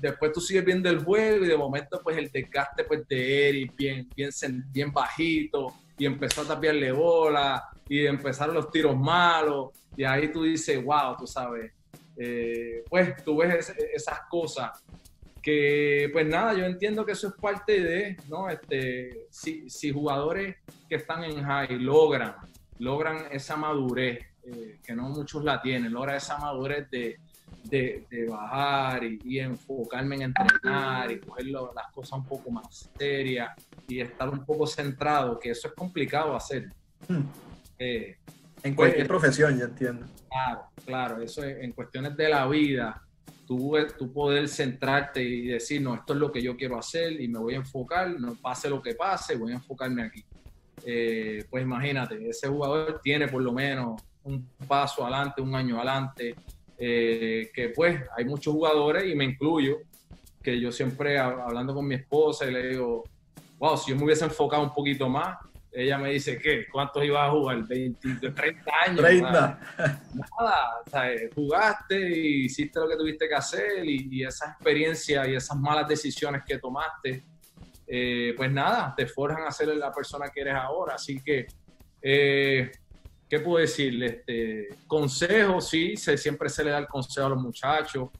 [0.00, 3.76] después tú sigues viendo el juego y de momento pues el desgaste pues de Eric
[3.76, 4.30] bien, bien,
[4.72, 10.42] bien bajito y empezó a tapiarle bola y empezaron los tiros malos y ahí tú
[10.42, 11.72] dices, wow, tú sabes,
[12.16, 14.82] eh, pues tú ves esas cosas
[15.40, 18.48] que pues nada, yo entiendo que eso es parte de, ¿no?
[18.48, 20.56] Este, si, si jugadores
[20.88, 22.34] que están en high logran,
[22.78, 27.18] logran esa madurez, eh, que no muchos la tienen, logran esa madurez de,
[27.64, 33.52] de, bajar y, enfocarme en entrenar y coger las cosas un poco más serias
[33.88, 36.70] y estar un poco centrado, que eso es complicado hacer.
[37.08, 37.22] Hmm.
[37.78, 38.16] Eh,
[38.62, 40.06] en cualquier pues, profesión, yo entiendo.
[40.28, 43.02] Claro, claro, eso es, en cuestiones de la vida,
[43.46, 47.28] tú, tú poder centrarte y decir, no, esto es lo que yo quiero hacer y
[47.28, 50.24] me voy a enfocar, no pase lo que pase, voy a enfocarme aquí.
[50.84, 56.34] Eh, pues imagínate, ese jugador tiene por lo menos un paso adelante, un año adelante,
[56.78, 59.78] eh, que pues hay muchos jugadores y me incluyo,
[60.42, 63.04] que yo siempre hablando con mi esposa y le digo,
[63.58, 65.38] wow, si yo me hubiese enfocado un poquito más,
[65.74, 66.66] ella me dice, ¿qué?
[66.70, 67.66] ¿Cuántos ibas a jugar?
[67.66, 69.00] 20, 30 años.
[69.00, 69.30] 30.
[69.30, 75.34] Nada, o sea, jugaste y hiciste lo que tuviste que hacer y, esa experiencia y
[75.34, 77.24] esas malas decisiones que tomaste,
[77.88, 80.94] eh, pues nada, te forjan a ser la persona que eres ahora.
[80.94, 81.46] Así que
[82.00, 82.70] eh,
[83.34, 84.06] ¿qué puedo decirle?
[84.06, 88.10] Este, consejo, sí, se, siempre se le da el consejo a los muchachos,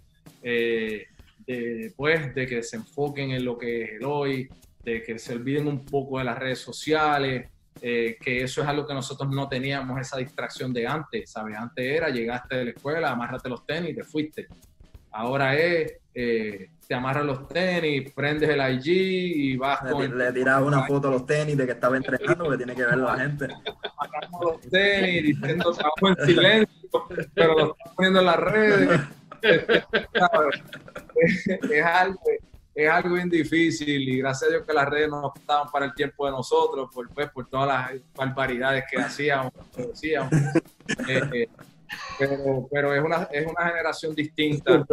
[0.43, 1.07] eh,
[1.47, 4.49] de, pues, de que se enfoquen en lo que es el hoy,
[4.83, 7.49] de que se olviden un poco de las redes sociales,
[7.81, 11.57] eh, que eso es algo que nosotros no teníamos esa distracción de antes, ¿sabes?
[11.57, 14.49] Antes era, llegaste de la escuela, amárrate los tenis te fuiste.
[15.17, 20.19] Ahora es, eh, te amarras los tenis, prendes el IG y vas le, con...
[20.19, 22.99] Le tiras una foto a los tenis de que estaba entrenando, que tiene que ver
[22.99, 23.45] la gente.
[23.45, 26.91] Amarramos los tenis, diciendo estamos en silencio,
[27.33, 29.01] pero lo estamos poniendo en las redes.
[31.71, 32.21] es, algo,
[32.75, 35.95] es algo bien difícil y gracias a Dios que las redes no estaban para el
[35.95, 40.33] tiempo de nosotros, por, pues, por todas las barbaridades que hacíamos, que decíamos.
[41.09, 41.47] Eh,
[42.19, 44.85] pero, pero es, una, es una generación distinta.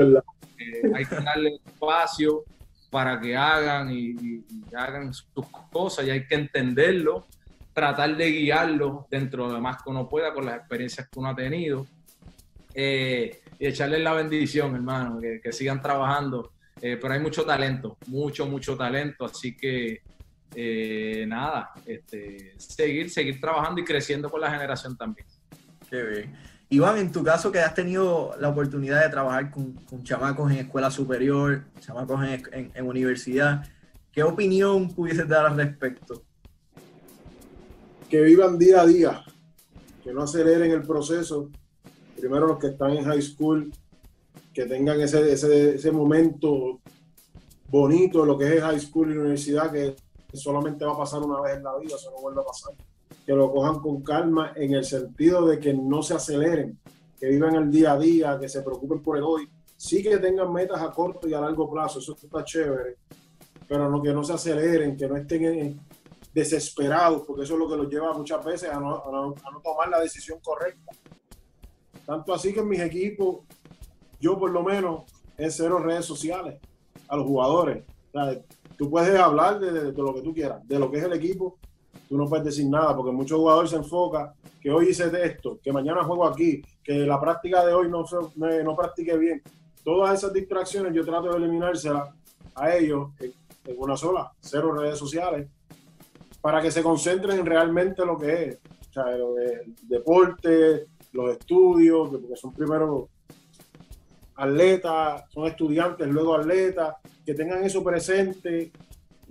[0.58, 2.44] Eh, hay que darle espacio
[2.90, 4.44] para que hagan y,
[4.76, 7.28] hagan sus cosas y hay que entenderlo,
[7.74, 11.30] tratar de guiarlo dentro de lo más que uno pueda con las experiencias que uno
[11.30, 11.88] ha tenido
[12.74, 16.52] eh, y echarles la bendición, hermano, que, sigan trabajando.
[16.82, 20.02] Eh, pero hay mucho talento, mucho, mucho talento, así que
[21.28, 25.28] nada, este, seguir, seguir trabajando y creciendo con la generación también.
[25.90, 26.51] Qué bien.
[26.72, 30.90] Iván, en tu caso que has tenido la oportunidad de trabajar con, chamacos en escuela
[30.90, 33.68] superior, chamacos en, universidad,
[34.10, 36.24] ¿qué opinión pudieses dar al respecto?
[38.10, 39.22] Que vivan día a día,
[40.02, 41.50] que no aceleren el proceso.
[42.18, 43.70] Primero los que están en high school,
[44.54, 46.80] que tengan ese, ese, ese momento
[47.68, 49.94] bonito, lo que es high school y universidad, que
[50.32, 52.72] solamente va a pasar una vez en la vida, eso no vuelve a pasar
[53.26, 56.80] que lo cojan con calma en el sentido de que no se aceleren,
[57.20, 59.50] que vivan el día a día, que se preocupen por el hoy.
[59.78, 62.98] Sí que tengan metas a corto y a largo plazo, eso está chévere,
[63.68, 65.80] pero no, que no se aceleren, que no estén
[66.34, 70.40] desesperados, porque eso es lo que los lleva muchas veces a no, tomar la decisión
[70.42, 70.92] correcta.
[72.06, 73.40] Tanto así que en mis equipos,
[74.20, 75.04] yo por lo menos,
[75.38, 76.60] en cero redes sociales
[77.08, 77.84] a los jugadores.
[78.78, 81.58] tú puedes hablar de, lo que tú quieras, de lo que es el equipo,
[82.12, 85.72] tú no puedes decir nada, porque muchos jugadores se enfocan que hoy hice esto, que
[85.72, 88.04] mañana juego aquí, que la práctica de hoy no,
[88.36, 89.42] no practique bien.
[89.82, 92.10] Todas esas distracciones yo trato de eliminárselas
[92.54, 93.32] a ellos en,
[93.78, 95.48] una sola, cero redes sociales,
[96.42, 98.60] para que se concentren en realmente lo que es,
[98.90, 103.08] o sea, el deporte, los estudios, porque son primero
[104.36, 108.74] atletas, son estudiantes, luego atletas, que tengan eso presente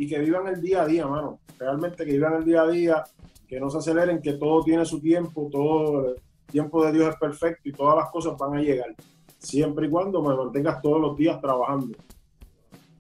[0.01, 1.41] y que vivan el día a día, mano.
[1.59, 3.05] Realmente que vivan el día a día,
[3.47, 6.17] que no se aceleren, que todo tiene su tiempo, todo el
[6.51, 8.95] tiempo de Dios es perfecto y todas las cosas van a llegar.
[9.37, 11.99] Siempre y cuando me mantengas todos los días trabajando.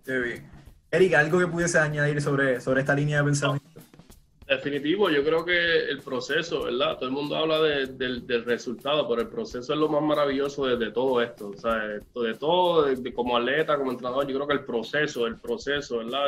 [0.04, 0.50] Qué bien.
[0.90, 3.80] Eric, ¿algo que pudiese añadir sobre, sobre esta línea de pensamiento?
[4.46, 6.96] Definitivo, yo creo que el proceso, ¿verdad?
[6.96, 11.22] Todo el mundo habla del resultado, pero el proceso es lo más maravilloso de, todo
[11.22, 11.50] esto.
[11.50, 12.84] O sea, de todo,
[13.14, 16.26] como atleta, como entrenador, yo creo que el proceso, el proceso, ¿verdad?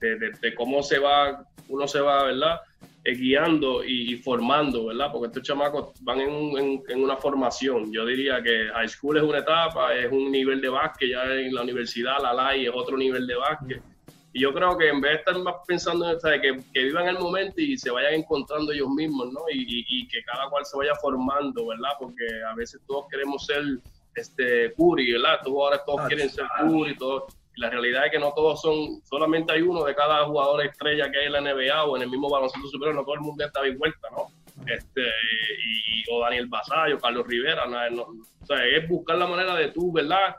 [0.00, 2.60] De, cómo se va, uno se va, ¿verdad?
[3.04, 5.10] Eh, guiando y, formando, ¿verdad?
[5.12, 7.92] Porque estos chamacos van en, en, una formación.
[7.92, 11.54] Yo diría que high school es una etapa, es un nivel de básquet, ya en
[11.54, 13.82] la universidad, la LAI es otro nivel de básquet.
[14.32, 17.18] Y yo creo que en vez de estar más pensando en que, que, vivan el
[17.18, 19.40] momento y se vayan encontrando ellos mismos, ¿no?
[19.52, 21.90] Y, y, que cada cual se vaya formando, ¿verdad?
[21.98, 23.62] Porque a veces todos queremos ser
[24.14, 25.40] este Curry, ¿verdad?
[25.42, 27.24] Todos ahora todos quieren ser Curry, todos.
[27.60, 31.18] La realidad es que no todos son, solamente hay uno de cada jugador estrella que
[31.18, 33.60] hay en la NBA o en el mismo baloncesto superior, no todo el mundo está
[33.60, 34.28] bien vuelta, ¿no?
[34.66, 39.68] Este, y, o Daniel Basayo, Carlos Rivera, no, o sea, es buscar la manera de
[39.68, 40.36] tú, ¿verdad?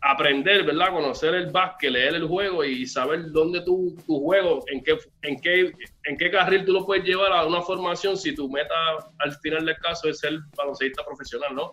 [0.00, 0.92] aprender, ¿verdad?
[0.92, 5.40] Conocer el básquet, leer el juego y saber dónde tu, tu juego, en qué, en,
[5.40, 5.72] qué,
[6.04, 8.74] en qué carril tú lo puedes llevar a una formación si tu meta
[9.18, 11.72] al final del caso es ser baloncestista profesional, ¿no?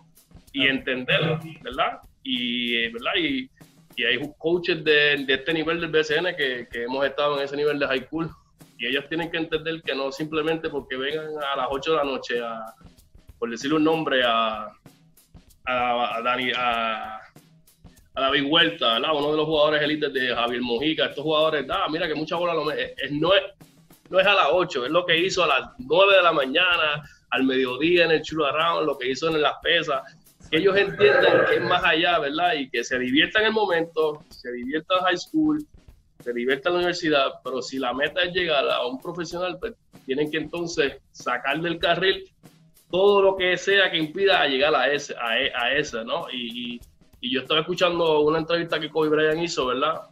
[0.52, 2.00] Y entenderlo, ¿verdad?
[2.22, 3.12] Y, ¿verdad?
[3.16, 3.48] Y,
[3.96, 7.56] y hay coaches de, de, este nivel del BCN que, que, hemos estado en ese
[7.56, 8.30] nivel de high school
[8.78, 12.04] y ellos tienen que entender que no simplemente porque vengan a las 8 de la
[12.04, 12.74] noche a,
[13.38, 14.68] por decirle un nombre, a,
[15.64, 17.20] a, a, Dani, a
[18.14, 22.06] a David Huerta, uno de los jugadores élites de Javier Mojica, estos jugadores, ah, mira
[22.06, 23.42] que mucha bola no es, no, es,
[24.08, 27.02] no es a las 8, es lo que hizo a las 9 de la mañana,
[27.30, 30.02] al mediodía en el chulo around, lo que hizo en las pesas,
[30.56, 32.54] ellos entiendan que es más allá, ¿verdad?
[32.54, 35.66] Y que se diviertan el momento, se diviertan en high school,
[36.20, 39.74] se diviertan en la universidad, pero si la meta es llegar a un profesional, pues
[40.06, 42.24] tienen que entonces sacar del carril
[42.90, 46.26] todo lo que sea que impida llegar a ese, a, e, a esa, ¿no?
[46.30, 46.80] y
[47.22, 50.02] yo estaba escuchando una entrevista que Kobe Bryant hizo, ¿verdad?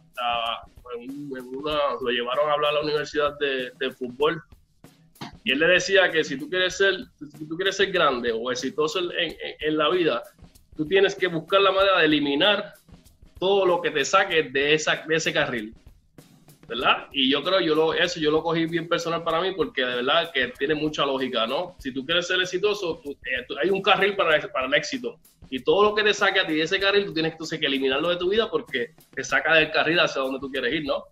[0.99, 4.41] en, una, lo llevaron a hablar a la Universidad de, Fútbol.
[5.43, 6.95] Y él le decía que si tú quieres ser,
[7.37, 10.23] si tú quieres ser grande o exitoso en, en, la vida,
[10.75, 12.73] tú tienes que buscar la manera de eliminar
[13.39, 15.73] todo lo que te saque de, esa, de ese carril.
[16.67, 17.07] ¿verdad?
[17.11, 19.95] Y yo creo, yo lo, eso yo lo cogí bien personal para mí porque de
[19.97, 21.75] verdad que tiene mucha lógica, ¿no?
[21.79, 25.19] Si tú quieres ser exitoso, eh, hay un carril para, para el éxito.
[25.49, 27.65] Y todo lo que te saque a ti de ese carril, tú tienes entonces que
[27.65, 31.03] eliminarlo de tu vida porque te saca del carril hacia donde tú quieres ir, ¿no?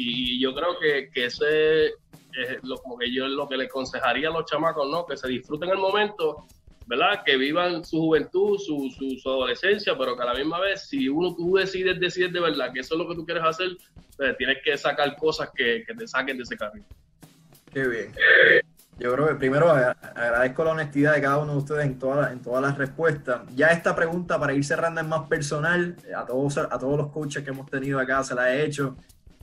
[0.00, 4.28] Y yo creo que, que ese es lo, como que yo lo que le aconsejaría
[4.28, 5.04] a los chamacos, ¿no?
[5.04, 6.46] Que se disfruten el momento,
[6.86, 7.24] ¿verdad?
[7.26, 8.88] Que vivan su juventud, su,
[9.20, 12.72] su, adolescencia, pero que a la misma vez, si uno tú decides, decides de verdad
[12.72, 13.76] que eso es lo que tú quieres hacer,
[14.16, 16.84] pues tienes que sacar cosas que, que te saquen de ese carril.
[17.72, 18.12] Qué bien.
[19.00, 22.40] Yo creo que primero agradezco la honestidad de cada uno de ustedes en, todas en
[22.40, 23.42] todas las respuestas.
[23.54, 25.96] Ya esta pregunta, para ir cerrando, es más personal.
[26.16, 28.96] A todos, a todos los coaches que hemos tenido acá se la he hecho.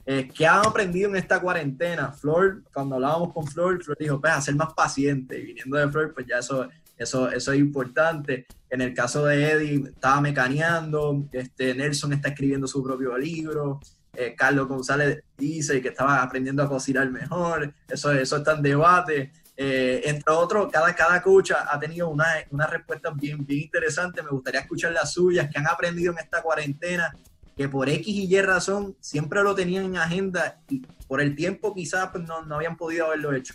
[0.07, 2.11] Eh, ¿Qué han aprendido en esta cuarentena?
[2.11, 5.39] Flor, cuando hablábamos con Flor, Flor dijo, pues, a ser más paciente.
[5.39, 8.45] Y viniendo de Flor, pues ya eso, eso, eso es importante.
[8.69, 11.27] En el caso de Eddie, estaba mecaneando.
[11.31, 13.79] Este, Nelson está escribiendo su propio libro.
[14.13, 17.73] Eh, Carlos González dice que estaba aprendiendo a cocinar mejor.
[17.87, 19.31] Eso, eso está en debate.
[19.57, 24.21] Eh, entre otros, cada, cada coach ha tenido una, una respuesta bien, bien interesante.
[24.21, 27.15] Me gustaría escuchar las suyas, que han aprendido en esta cuarentena,
[27.55, 31.73] que por X y Y razón siempre lo tenían en agenda y por el tiempo
[31.73, 33.53] quizás pues, no, no, habían podido haberlo hecho.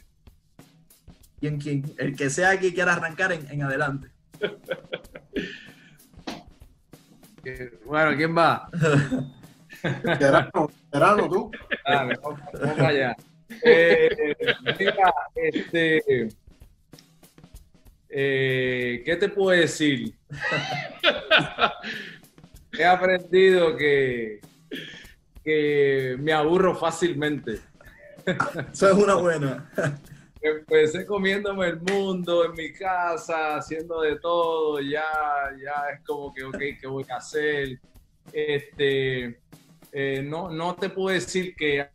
[1.39, 4.09] Quien, quien, el que sea que quiera arrancar en, en adelante.
[7.87, 8.69] Bueno, ¿quién va?
[10.93, 11.51] Verano, tú.
[11.87, 13.17] Dale, vamos, vamos allá.
[13.63, 14.37] Eh,
[14.79, 16.29] mira, este,
[18.09, 20.15] eh, ¿qué te puedo decir?
[22.81, 24.41] He aprendido que,
[25.45, 27.61] que me aburro fácilmente.
[28.73, 29.71] Eso es una buena.
[30.41, 35.05] Empecé comiéndome el mundo en mi casa, haciendo de todo, ya,
[35.63, 37.79] ya es como que, ok, ¿qué voy a hacer?
[38.33, 39.39] Este,
[39.93, 41.87] eh, no, no te puedo decir que,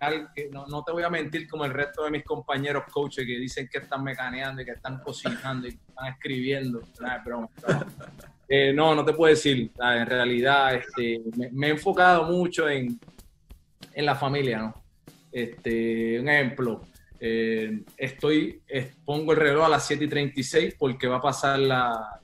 [0.51, 3.67] no, no, te voy a mentir como el resto de mis compañeros coaches que dicen
[3.67, 6.81] que están mecaneando y que están cocinando y que están escribiendo.
[8.47, 9.71] Eh, no, no te puedo decir.
[9.79, 11.21] En realidad este,
[11.51, 12.99] me, he enfocado mucho en,
[13.93, 14.59] en la familia.
[14.59, 14.83] ¿no?
[15.31, 16.81] Este, un ejemplo,
[17.19, 18.61] eh, estoy,
[19.03, 22.19] pongo el reloj a las 7 y 36 porque va a pasar la,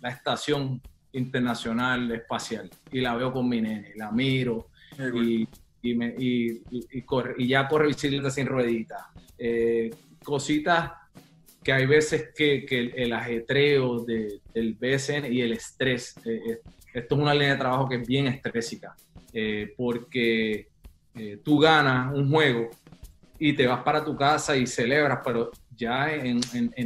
[0.00, 0.80] la estación
[1.12, 4.68] internacional espacial y la veo con mi nene, la miro,
[5.14, 5.48] y,
[5.82, 9.10] y, me, y, corre, y, ya corre bicicleta sin ruedita.
[9.38, 9.90] Eh,
[10.22, 10.92] cositas
[11.70, 16.58] que hay veces que, que el, ajetreo de, del BSN y el estrés, eh, eh,
[16.92, 18.96] esto es una línea de trabajo que es bien estrésica,
[19.76, 20.66] porque
[21.44, 22.70] tú ganas un juego
[23.38, 26.40] y te vas para tu casa y celebras, pero ya en,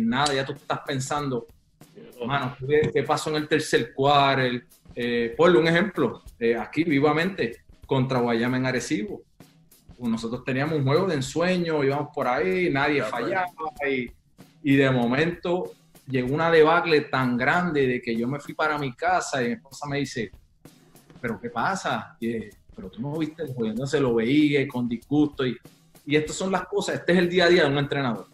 [0.06, 1.46] nada, ya tú estás pensando,
[2.20, 2.54] hermano,
[2.92, 4.66] ¿qué, pasó en el tercer cuarto?
[4.94, 9.22] Eh, ponle un ejemplo, eh, aquí vivamente, contra Guayama en Arecibo.
[9.98, 13.46] Nosotros teníamos un juego de ensueño, íbamos por ahí, nadie fallaba
[13.88, 14.10] y,
[14.64, 15.72] y de momento
[16.08, 19.52] llegó una debacle tan grande de que yo me fui para mi casa y mi
[19.52, 20.32] esposa me dice,
[21.20, 22.16] pero ¿qué pasa?
[22.74, 25.56] pero tú no viste el juego, entonces lo veía con disgusto y
[26.06, 28.26] y estas son las cosas, este es el día a día de un entrenador.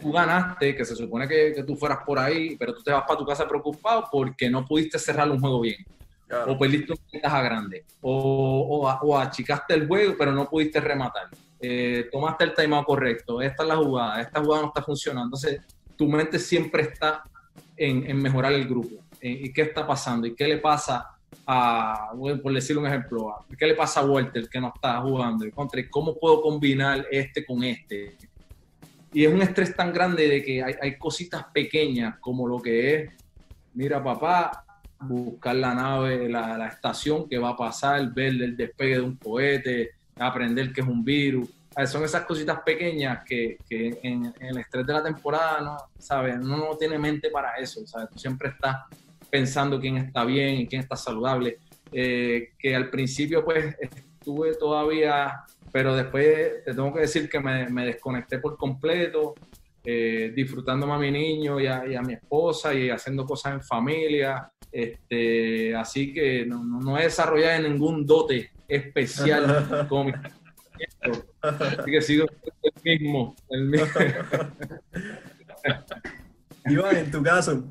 [0.00, 3.02] Tú ganaste, que se supone que, que tú fueras por ahí, pero tú te vas
[3.02, 5.84] para tu casa preocupado porque no pudiste cerrar un juego bien.
[6.46, 7.84] O perdiste una ventaja grande.
[8.00, 11.28] O, o, achicaste el juego, pero no pudiste rematar.
[11.62, 13.40] Eh, tomaste el timeout correcto.
[13.40, 14.20] Esta es la jugada.
[14.20, 15.36] Esta jugada no está funcionando.
[15.36, 15.60] Entonces,
[15.96, 17.22] tu mente siempre está
[17.76, 19.02] en, en mejorar el grupo.
[19.20, 20.26] ¿Y qué está pasando?
[20.26, 21.12] ¿Y qué le pasa
[21.46, 25.48] a, por decir un ejemplo, ¿qué le pasa a Walter que no está jugando?
[25.50, 28.16] Contra, ¿Cómo puedo combinar este con este?
[29.12, 32.94] Y es un estrés tan grande de que hay, hay cositas pequeñas como lo que
[32.94, 33.12] es,
[33.74, 34.64] mira papá,
[35.00, 39.16] buscar la nave, la, la, estación que va a pasar, ver el despegue de un
[39.16, 39.90] cohete,
[40.26, 41.48] aprender que es un virus.
[41.86, 45.76] Son esas cositas pequeñas que, que en, en, el estrés de la temporada, ¿no?
[45.98, 46.36] ¿sabes?
[46.36, 48.10] Uno no tiene mente para eso, ¿sabes?
[48.10, 48.76] Tú siempre estás
[49.30, 51.58] pensando quién está bien y quién está saludable.
[51.90, 57.86] Eh, que al principio pues estuve todavía, pero después te tengo que decir que me,
[57.86, 59.34] desconecté por completo,
[59.84, 64.50] eh, disfrutando a mi niño y a, mi esposa y haciendo cosas en familia.
[64.70, 70.12] Este, así que no, no, he desarrollado ningún dote especial como mi
[71.42, 72.26] Así que sigo
[72.62, 73.36] el mismo.
[73.50, 73.86] El mismo.
[76.66, 77.64] Iván, en tu caso,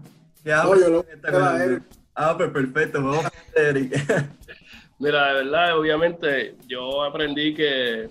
[2.16, 3.32] Ah, pues perfecto, vamos a
[5.00, 8.10] Mira, de verdad, obviamente, yo aprendí que,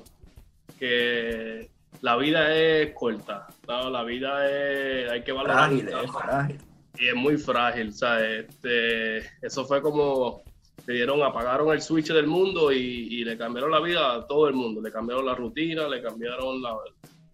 [0.79, 1.71] que
[2.01, 5.73] la vida es corta, la vida es, hay que valorar.
[5.73, 8.47] Y es muy frágil, ¿sabes?
[8.49, 10.43] Este, eso fue como,
[10.87, 14.55] le dieron, apagaron el switch del mundo y, le cambiaron la vida a todo el
[14.55, 16.77] mundo, le cambiaron la rutina, le cambiaron la,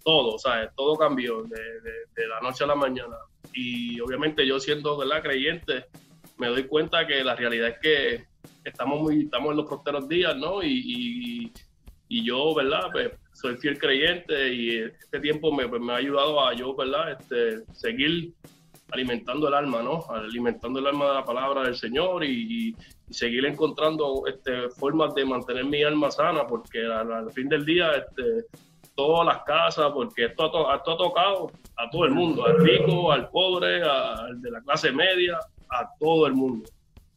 [0.07, 0.71] todo, ¿sabes?
[0.77, 3.17] Todo cambió de, la noche a la mañana
[3.53, 5.23] y obviamente yo siendo ¿verdad?
[5.23, 5.87] creyente,
[6.39, 8.25] me doy cuenta que la realidad es que
[8.65, 10.63] estamos muy estamos en los próximos días, ¿no?
[10.63, 11.53] Y,
[12.09, 12.89] y, yo, ¿verdad?
[12.93, 17.13] Pues soy fiel creyente y este tiempo me, pues, me, ha ayudado a yo, ¿verdad?
[17.13, 18.33] Este, seguir
[18.91, 20.05] alimentando el alma, ¿no?
[20.09, 22.75] Alimentando el alma de la palabra del Señor y,
[23.09, 28.47] seguir encontrando este, formas de mantener mi alma sana, porque al, fin del día este,
[28.97, 33.81] todas las casas, porque esto ha, tocado a todo el mundo, al rico, al pobre,
[33.83, 35.39] al de la clase media,
[35.71, 36.69] a todo el mundo.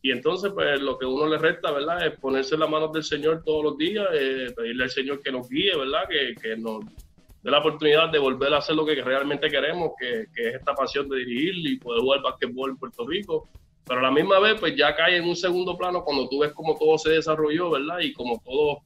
[0.02, 2.06] Y entonces, pues lo que uno le resta, ¿verdad?
[2.06, 5.32] Es ponerse en las manos del Señor todos los días, eh, pedirle al Señor que
[5.32, 6.04] nos guíe, ¿verdad?
[6.08, 6.86] Que, que, nos
[7.42, 10.74] dé la oportunidad de volver a hacer lo que realmente queremos, que, que es esta
[10.74, 13.50] pasión de dirigir y poder jugar basquetbol en Puerto Rico.
[13.86, 16.54] Pero a la misma vez, pues ya cae en un segundo plano cuando tú ves
[16.54, 18.00] cómo todo se desarrolló, ¿verdad?
[18.00, 18.82] Y como todo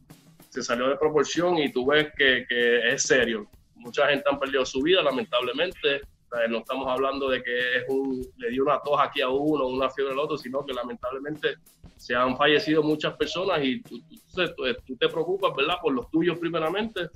[0.50, 3.48] se salió de proporción y tú ves que, que es serio.
[3.76, 6.02] Mucha gente han perdido su vida, lamentablemente.
[6.48, 9.90] no estamos hablando de que es un, le dio una tos aquí a uno, una
[9.90, 11.56] fiebre al otro, sino que lamentablemente
[11.98, 14.00] se han fallecido muchas personas y tú,
[14.86, 15.76] tú, te preocupas, ¿verdad?
[15.82, 17.10] Por los tuyos primeramente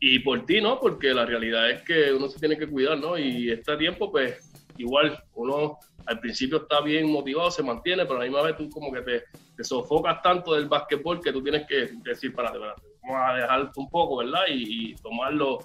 [0.00, 0.78] y por ti, ¿no?
[0.78, 3.18] Porque la realidad es que uno se tiene que cuidar, ¿no?
[3.18, 8.18] Y este tiempo, pues, igual, uno al principio está bien motivado, se mantiene, pero a
[8.20, 9.24] la misma vez tú como que te,
[9.56, 12.76] te sofocas tanto del básquetbol que tú tienes que decir, para vamos
[13.10, 14.44] a dejar un poco, ¿verdad?
[14.48, 15.58] Y, tomarlo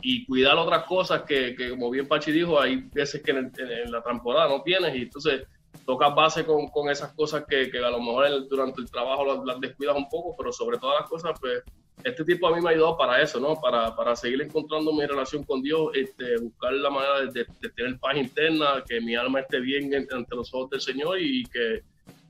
[0.00, 3.50] y cuidar otras cosas que, que, como bien Pachi dijo, hay veces que en,
[3.90, 5.48] la temporada no tienes y entonces
[5.84, 9.44] tocas base con, con esas cosas que, que, a lo mejor durante el trabajo las,
[9.44, 11.64] las, descuidas un poco, pero sobre todas las cosas, pues
[12.04, 13.60] este tipo a mí me ha ayudado para eso, ¿no?
[13.60, 17.44] Para, para seguir encontrando mi relación con Dios, este, buscar la manera de,
[17.74, 21.82] tener paz interna, que mi alma esté bien ante los ojos del Señor y que,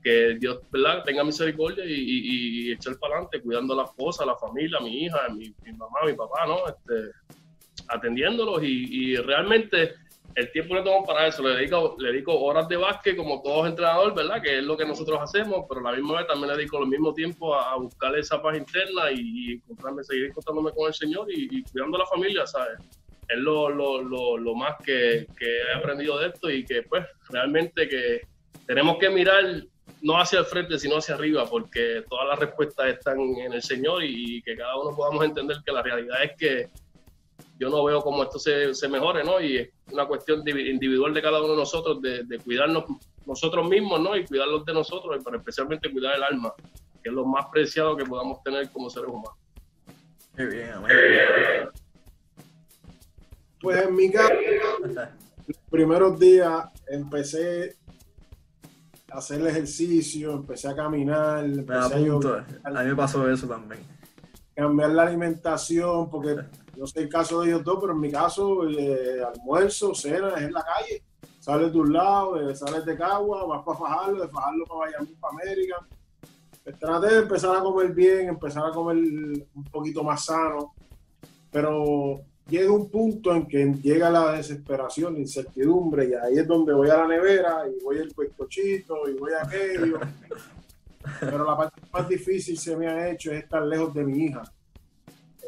[0.03, 0.59] que Dios
[1.05, 5.05] tenga misericordia y, echar para adelante, cuidando a la esposa, a la familia, a mi
[5.05, 6.59] hija, a mi, mamá, a mi papá, ¿no?
[6.67, 7.11] Este,
[7.87, 9.95] atendiéndolos y realmente
[10.35, 13.67] el tiempo le tomo para eso, le dedico, le dedico horas de básquet como todos
[13.67, 14.41] entrenadores, ¿verdad?
[14.41, 16.87] Que es lo que nosotros hacemos, pero a la misma vez también le dedico el
[16.87, 21.63] mismo tiempo a, buscar esa paz interna y, encontrarme, seguir encontrándome con el Señor y,
[21.63, 22.79] cuidando a la familia, ¿sabes?
[23.27, 27.05] Es lo, lo, lo, lo más que, que, he aprendido de esto y que pues
[27.29, 28.21] realmente que
[28.65, 29.43] tenemos que mirar
[30.01, 34.03] no hacia el frente, sino hacia arriba, porque todas las respuestas están en el Señor
[34.03, 36.69] y que cada uno podamos entender que la realidad es que
[37.59, 39.41] yo no veo cómo esto se, se mejore, ¿no?
[39.41, 42.85] Y es una cuestión individual de cada uno de nosotros, de, de, cuidarnos
[43.25, 44.15] nosotros mismos, ¿no?
[44.15, 46.53] Y cuidarlos de nosotros, pero especialmente cuidar el alma,
[47.03, 49.37] que es lo más preciado que podamos tener como seres humanos.
[50.37, 50.71] Qué bien,
[53.61, 54.33] Pues en mi caso,
[55.45, 57.75] los primeros días empecé
[59.11, 63.47] a hacer el ejercicio, empecé a caminar, empecé Me a, A mí me pasó eso
[63.47, 63.81] también.
[64.55, 66.37] cambiar la alimentación, porque
[66.79, 70.43] no sé el caso de ellos dos, pero en mi caso, eh, almuerzo, cena es
[70.43, 71.03] en la calle.
[71.39, 75.15] Sales de un lado, eh, sales de Cagua, vas para Fajardo, de Fajardo para Bayamón,
[75.19, 75.75] para América.
[76.63, 80.73] Pues traté de empezar a comer bien, empezar a comer un poquito más sano,
[81.51, 86.73] pero llega un punto en que llega la desesperación, la incertidumbre, y ahí es donde
[86.73, 89.99] voy a la nevera y voy al cochito y voy a aquello.
[91.19, 94.43] Pero la parte más difícil se me ha hecho es estar lejos de mi hija.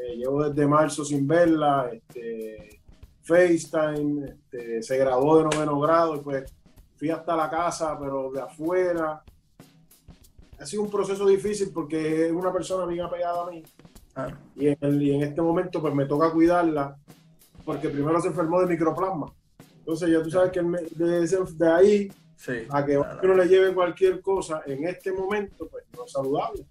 [0.03, 2.81] Eh, llevo desde marzo sin verla, este,
[3.23, 6.51] FaceTime, este, se graduó de noveno grado y pues
[6.95, 9.21] fui hasta la casa, pero de afuera.
[10.59, 13.63] Ha sido un proceso difícil porque es una persona bien apegada a mí
[14.13, 14.37] Claro.
[14.55, 16.95] y en, el- y en este momento pues me toca cuidarla
[17.65, 19.31] porque primero se enfermó de microplasma.
[19.79, 22.53] Entonces ya tú sabes que el de, ese- de ahí Sí.
[22.69, 23.19] a que Claro.
[23.23, 26.65] uno le lleve cualquier cosa en este momento pues no es saludable.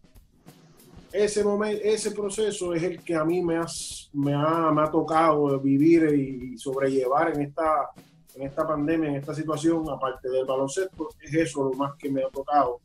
[1.12, 4.90] Ese, momento, ese proceso es el que a mí me, has- me, ha, me ha
[4.90, 7.90] tocado vivir y sobrellevar en esta,
[8.36, 12.22] en esta pandemia, en esta situación, aparte del baloncesto, es eso lo más que me
[12.22, 12.80] ha tocado.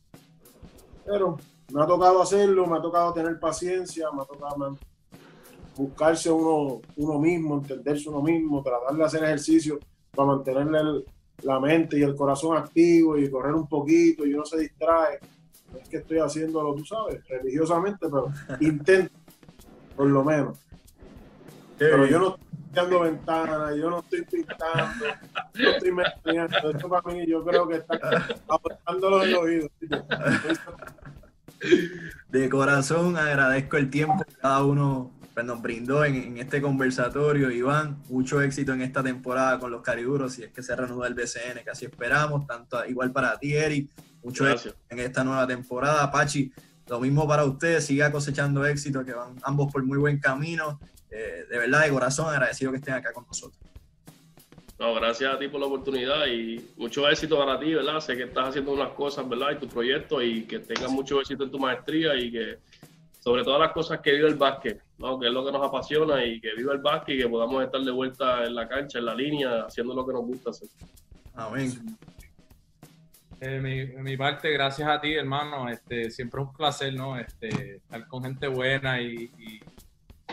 [1.04, 1.36] Pero
[1.72, 4.76] me ha tocado hacerlo, me ha tocado tener paciencia, me ha tocado
[5.76, 9.78] buscarse uno, uno mismo, entenderse uno mismo, tratar de hacer ejercicio
[10.14, 11.04] para mantenerle el-
[11.42, 15.20] la mente y el corazón activo y correr un poquito y uno se distrae.
[15.76, 19.12] No es que estoy haciéndolo, tú sabes, religiosamente, pero intento,
[19.94, 20.58] por lo menos.
[21.78, 25.06] Pero yo no estoy tirando ventanas, yo no estoy pintando,
[25.54, 26.70] no estoy metiendo.
[26.70, 27.94] Esto para mí, yo creo que está
[28.88, 29.70] en los oídos.
[32.28, 37.50] De corazón agradezco el tiempo que cada uno pues, nos brindó en, en este conversatorio.
[37.50, 41.14] Iván, mucho éxito en esta temporada con los Cariduros y es que se reanuda el
[41.14, 42.46] BCN, que así esperamos.
[42.46, 43.90] Tanto igual para ti, Eric.
[44.26, 44.74] Mucho Gracias.
[44.74, 46.10] éxito en esta nueva temporada.
[46.10, 46.50] Pachi,
[46.88, 47.86] lo mismo para ustedes.
[47.86, 50.80] Siga cosechando éxito, que van ambos por muy buen camino.
[51.12, 53.56] Eh, de verdad, de corazón, agradecido que estén acá con nosotros.
[54.80, 58.00] No, gracias a ti por la oportunidad y mucho éxito para ti, ¿verdad?
[58.00, 59.52] Sé que estás haciendo unas cosas, ¿verdad?
[59.52, 62.58] Y tu proyecto y que tengas mucho éxito en tu maestría y que
[63.20, 65.20] sobre todas las cosas que vive el básquet, ¿no?
[65.20, 67.80] Que es lo que nos apasiona y que viva el básquet y que podamos estar
[67.80, 70.68] de vuelta en la cancha, en la línea, haciendo lo que nos gusta hacer.
[71.36, 71.96] Amén.
[73.38, 75.68] Eh, mi, parte, gracias a ti, hermano.
[75.68, 77.18] Este, siempre es un placer, ¿no?
[77.18, 79.30] Este, estar con gente buena y,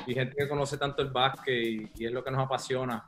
[0.08, 3.04] gente que conoce tanto el básquet y, es lo que nos apasiona.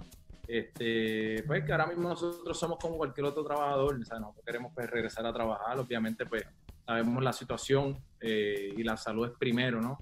[0.48, 4.90] Este, pues que ahora mismo nosotros somos como cualquier otro trabajador, o nosotros queremos pues,
[4.90, 6.44] regresar a trabajar, obviamente pues
[6.86, 9.98] sabemos la situación eh, y la salud es primero, ¿no?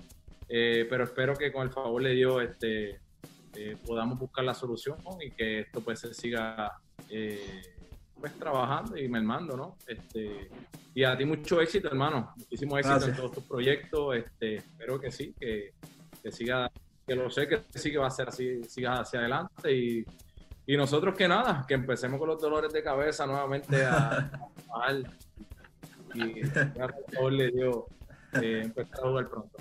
[0.50, 3.00] Eh, pero espero que con el favor de Dios este,
[3.86, 6.78] podamos buscar la solución y que esto pues se siga
[8.24, 9.76] pues trabajando y mermando, ¿no?
[9.86, 10.50] Este,
[10.96, 12.34] y a ti mucho éxito, hermano.
[12.38, 13.10] Muchísimo éxito Gracias.
[13.12, 14.16] en todos tus proyectos.
[14.16, 15.74] Este, espero que sí, que,
[16.24, 16.72] que siga,
[17.06, 20.06] que lo sé que sí que va a ser así, siga hacia adelante y,
[20.66, 25.04] y nosotros que nada, que empecemos con los dolores de cabeza nuevamente a, a trabajar
[26.16, 26.44] y
[27.14, 27.88] favor le dio
[28.42, 29.58] eh, empezar a jugar pronto.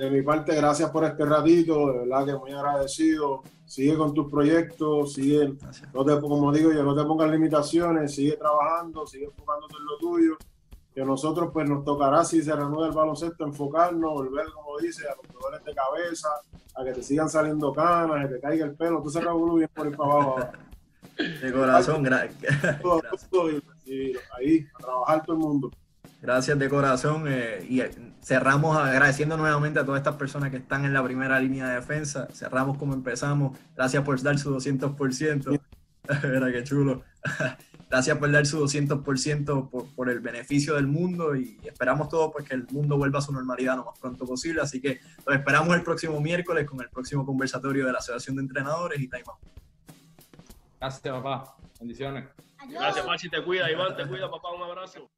[0.00, 3.42] De mi parte, gracias por este ratito, de verdad que muy agradecido.
[3.66, 5.92] Sigue con tus proyectos, sigue, Gracias.
[5.94, 9.98] no te, como digo yo, no te pongas limitaciones, sigue trabajando, sigue enfocándote en lo
[9.98, 10.36] tuyo.
[10.94, 15.14] Que nosotros, pues, nos tocará, si se reanuda el baloncesto, enfocarnos, volver, como dice, a
[15.14, 16.28] los dolores de cabeza,
[16.74, 19.02] a que te sigan saliendo canas, que te caiga el pelo.
[19.02, 20.36] Tú sacas bien por ir para abajo.
[21.42, 22.30] De corazón, gra-
[22.82, 23.30] Todo, gracias.
[23.30, 25.70] todo, y, y ahí, a trabajar todo el mundo.
[26.22, 27.80] Gracias de corazón eh, y
[28.22, 32.28] cerramos agradeciendo nuevamente a todas estas personas que están en la primera línea de defensa.
[32.32, 33.58] Cerramos como empezamos.
[33.76, 35.60] Gracias por dar su 200%.
[36.24, 37.02] Mira qué chulo.
[37.90, 42.48] Gracias por dar su 200% por, por el beneficio del mundo y esperamos todos pues,
[42.48, 44.60] que el mundo vuelva a su normalidad lo más pronto posible.
[44.60, 48.42] Así que los esperamos el próximo miércoles con el próximo conversatorio de la Asociación de
[48.42, 49.60] Entrenadores y Time Out.
[50.78, 51.56] Gracias, papá.
[51.80, 52.28] Bendiciones.
[52.68, 55.10] Gracias, Pachi, te cuida, Iván, te cuida, papá, un abrazo.